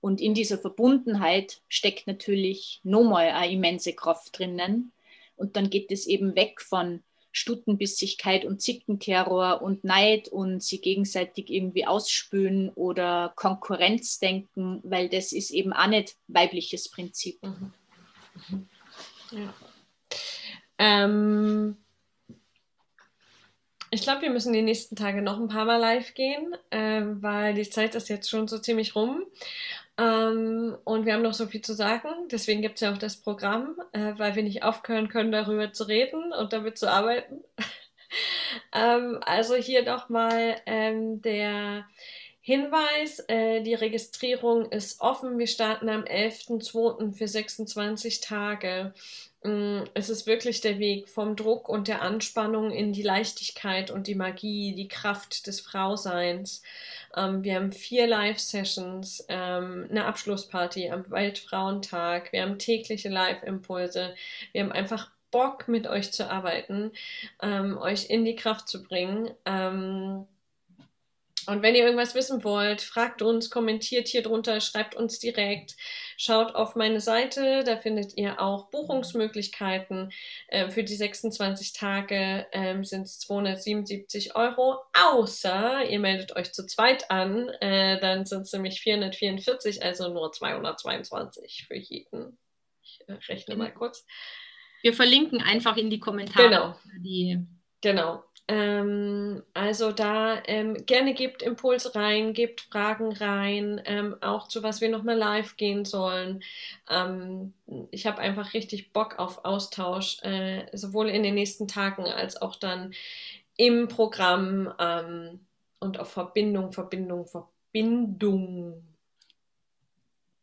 Und 0.00 0.20
in 0.20 0.34
dieser 0.34 0.58
Verbundenheit 0.58 1.60
steckt 1.68 2.06
natürlich 2.06 2.80
nochmal 2.84 3.30
eine 3.30 3.52
immense 3.52 3.92
Kraft 3.92 4.38
drinnen. 4.38 4.92
Und 5.36 5.56
dann 5.56 5.70
geht 5.70 5.90
es 5.90 6.06
eben 6.06 6.36
weg 6.36 6.60
von 6.60 7.02
Stutenbissigkeit 7.38 8.44
und 8.44 8.60
Zickenterror 8.60 9.62
und 9.62 9.84
Neid 9.84 10.28
und 10.28 10.62
sie 10.62 10.80
gegenseitig 10.80 11.50
irgendwie 11.50 11.86
ausspülen 11.86 12.70
oder 12.70 13.32
Konkurrenzdenken, 13.36 14.80
weil 14.82 15.08
das 15.08 15.32
ist 15.32 15.50
eben 15.50 15.72
auch 15.72 15.86
nicht 15.86 16.16
weibliches 16.26 16.90
Prinzip. 16.90 17.42
Mhm. 17.42 17.72
Mhm. 18.50 18.68
Ja. 19.30 19.54
Ähm, 20.78 21.76
ich 23.90 24.02
glaube, 24.02 24.22
wir 24.22 24.30
müssen 24.30 24.52
die 24.52 24.62
nächsten 24.62 24.96
Tage 24.96 25.22
noch 25.22 25.40
ein 25.40 25.48
paar 25.48 25.64
Mal 25.64 25.78
live 25.78 26.14
gehen, 26.14 26.54
äh, 26.70 27.02
weil 27.04 27.54
die 27.54 27.68
Zeit 27.68 27.94
ist 27.94 28.08
jetzt 28.08 28.28
schon 28.28 28.48
so 28.48 28.58
ziemlich 28.58 28.94
rum. 28.94 29.24
Ähm, 29.98 30.76
und 30.84 31.06
wir 31.06 31.14
haben 31.14 31.22
noch 31.22 31.34
so 31.34 31.46
viel 31.46 31.60
zu 31.60 31.74
sagen. 31.74 32.08
Deswegen 32.30 32.62
gibt 32.62 32.76
es 32.76 32.82
ja 32.82 32.92
auch 32.92 32.98
das 32.98 33.16
Programm, 33.16 33.76
äh, 33.92 34.12
weil 34.16 34.36
wir 34.36 34.44
nicht 34.44 34.62
aufhören 34.62 35.08
können, 35.08 35.32
darüber 35.32 35.72
zu 35.72 35.84
reden 35.84 36.32
und 36.32 36.52
damit 36.52 36.78
zu 36.78 36.88
arbeiten. 36.88 37.42
ähm, 38.72 39.18
also 39.22 39.56
hier 39.56 39.84
nochmal 39.84 40.56
ähm, 40.66 41.20
der 41.20 41.84
Hinweis, 42.40 43.18
äh, 43.28 43.60
die 43.60 43.74
Registrierung 43.74 44.70
ist 44.70 45.00
offen. 45.00 45.36
Wir 45.36 45.48
starten 45.48 45.88
am 45.88 46.04
11.02. 46.04 47.12
für 47.12 47.28
26 47.28 48.20
Tage. 48.20 48.94
Mm, 49.42 49.84
es 49.94 50.08
ist 50.10 50.26
wirklich 50.26 50.60
der 50.60 50.78
Weg 50.78 51.08
vom 51.08 51.36
Druck 51.36 51.68
und 51.68 51.86
der 51.88 52.02
Anspannung 52.02 52.70
in 52.72 52.92
die 52.92 53.02
Leichtigkeit 53.02 53.90
und 53.90 54.06
die 54.08 54.16
Magie, 54.16 54.74
die 54.74 54.88
Kraft 54.88 55.46
des 55.46 55.60
Frauseins. 55.60 56.62
Ähm, 57.16 57.44
wir 57.44 57.54
haben 57.54 57.72
vier 57.72 58.06
Live-Sessions, 58.08 59.24
ähm, 59.28 59.86
eine 59.90 60.06
Abschlussparty 60.06 60.90
am 60.90 61.10
Weltfrauentag. 61.10 62.32
Wir 62.32 62.42
haben 62.42 62.58
tägliche 62.58 63.08
Live-Impulse. 63.08 64.14
Wir 64.52 64.62
haben 64.62 64.72
einfach 64.72 65.10
Bock, 65.30 65.68
mit 65.68 65.86
euch 65.86 66.12
zu 66.12 66.30
arbeiten, 66.30 66.90
ähm, 67.42 67.78
euch 67.78 68.10
in 68.10 68.24
die 68.24 68.36
Kraft 68.36 68.68
zu 68.68 68.82
bringen. 68.82 69.30
Und 71.48 71.62
wenn 71.62 71.74
ihr 71.74 71.84
irgendwas 71.84 72.14
wissen 72.14 72.44
wollt, 72.44 72.82
fragt 72.82 73.22
uns, 73.22 73.48
kommentiert 73.48 74.06
hier 74.06 74.22
drunter, 74.22 74.60
schreibt 74.60 74.94
uns 74.94 75.18
direkt, 75.18 75.76
schaut 76.18 76.54
auf 76.54 76.76
meine 76.76 77.00
Seite, 77.00 77.64
da 77.64 77.78
findet 77.78 78.18
ihr 78.18 78.38
auch 78.38 78.68
Buchungsmöglichkeiten. 78.68 80.12
Äh, 80.48 80.68
für 80.68 80.84
die 80.84 80.94
26 80.94 81.72
Tage 81.72 82.46
ähm, 82.52 82.84
sind 82.84 83.04
es 83.04 83.18
277 83.20 84.36
Euro, 84.36 84.76
außer 84.92 85.88
ihr 85.88 86.00
meldet 86.00 86.36
euch 86.36 86.52
zu 86.52 86.66
zweit 86.66 87.10
an, 87.10 87.48
äh, 87.60 87.98
dann 87.98 88.26
sind 88.26 88.42
es 88.42 88.52
nämlich 88.52 88.82
444, 88.82 89.82
also 89.82 90.12
nur 90.12 90.30
222 90.30 91.64
für 91.66 91.76
jeden. 91.76 92.36
Ich 92.82 93.00
äh, 93.06 93.14
rechne 93.26 93.56
mal 93.56 93.72
kurz. 93.72 94.04
Wir 94.82 94.92
verlinken 94.92 95.40
einfach 95.40 95.78
in 95.78 95.88
die 95.88 95.98
Kommentare. 95.98 96.48
Genau. 96.48 96.78
Die 97.02 97.38
Genau. 97.80 98.24
Ähm, 98.50 99.42
also 99.52 99.92
da 99.92 100.42
ähm, 100.46 100.86
gerne 100.86 101.12
gebt 101.12 101.42
Impuls 101.42 101.94
rein, 101.94 102.32
gebt 102.32 102.62
Fragen 102.62 103.12
rein, 103.12 103.82
ähm, 103.84 104.16
auch 104.22 104.48
zu 104.48 104.62
was 104.62 104.80
wir 104.80 104.88
nochmal 104.88 105.18
live 105.18 105.58
gehen 105.58 105.84
sollen. 105.84 106.42
Ähm, 106.88 107.52
ich 107.90 108.06
habe 108.06 108.18
einfach 108.18 108.54
richtig 108.54 108.94
Bock 108.94 109.18
auf 109.18 109.44
Austausch, 109.44 110.22
äh, 110.22 110.64
sowohl 110.72 111.10
in 111.10 111.22
den 111.22 111.34
nächsten 111.34 111.68
Tagen 111.68 112.06
als 112.06 112.40
auch 112.40 112.56
dann 112.56 112.94
im 113.58 113.88
Programm 113.88 114.72
ähm, 114.78 115.40
und 115.78 116.00
auf 116.00 116.10
Verbindung, 116.10 116.72
Verbindung, 116.72 117.26
Verbindung. 117.26 118.82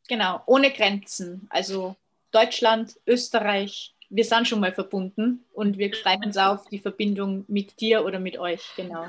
Genau, 0.07 0.43
ohne 0.45 0.71
Grenzen. 0.71 1.47
Also 1.49 1.95
Deutschland, 2.29 2.99
Österreich, 3.07 3.94
wir 4.09 4.23
sind 4.23 4.47
schon 4.47 4.59
mal 4.59 4.73
verbunden 4.73 5.45
und 5.53 5.77
wir 5.77 5.93
freuen 5.93 6.23
uns 6.25 6.37
auf 6.37 6.67
die 6.69 6.79
Verbindung 6.79 7.45
mit 7.47 7.79
dir 7.79 8.05
oder 8.05 8.19
mit 8.19 8.37
euch, 8.37 8.61
genau. 8.75 9.07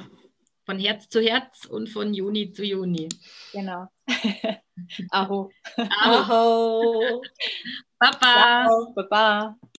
Von 0.64 0.78
Herz 0.78 1.08
zu 1.08 1.20
Herz 1.20 1.64
und 1.64 1.88
von 1.88 2.12
Juni 2.12 2.52
zu 2.52 2.64
Juni. 2.64 3.08
Genau. 3.52 3.86
Aho. 5.10 5.50
Aho. 5.76 7.22
Baba. 7.98 8.66
Ciao, 8.66 8.92
Baba. 8.94 9.56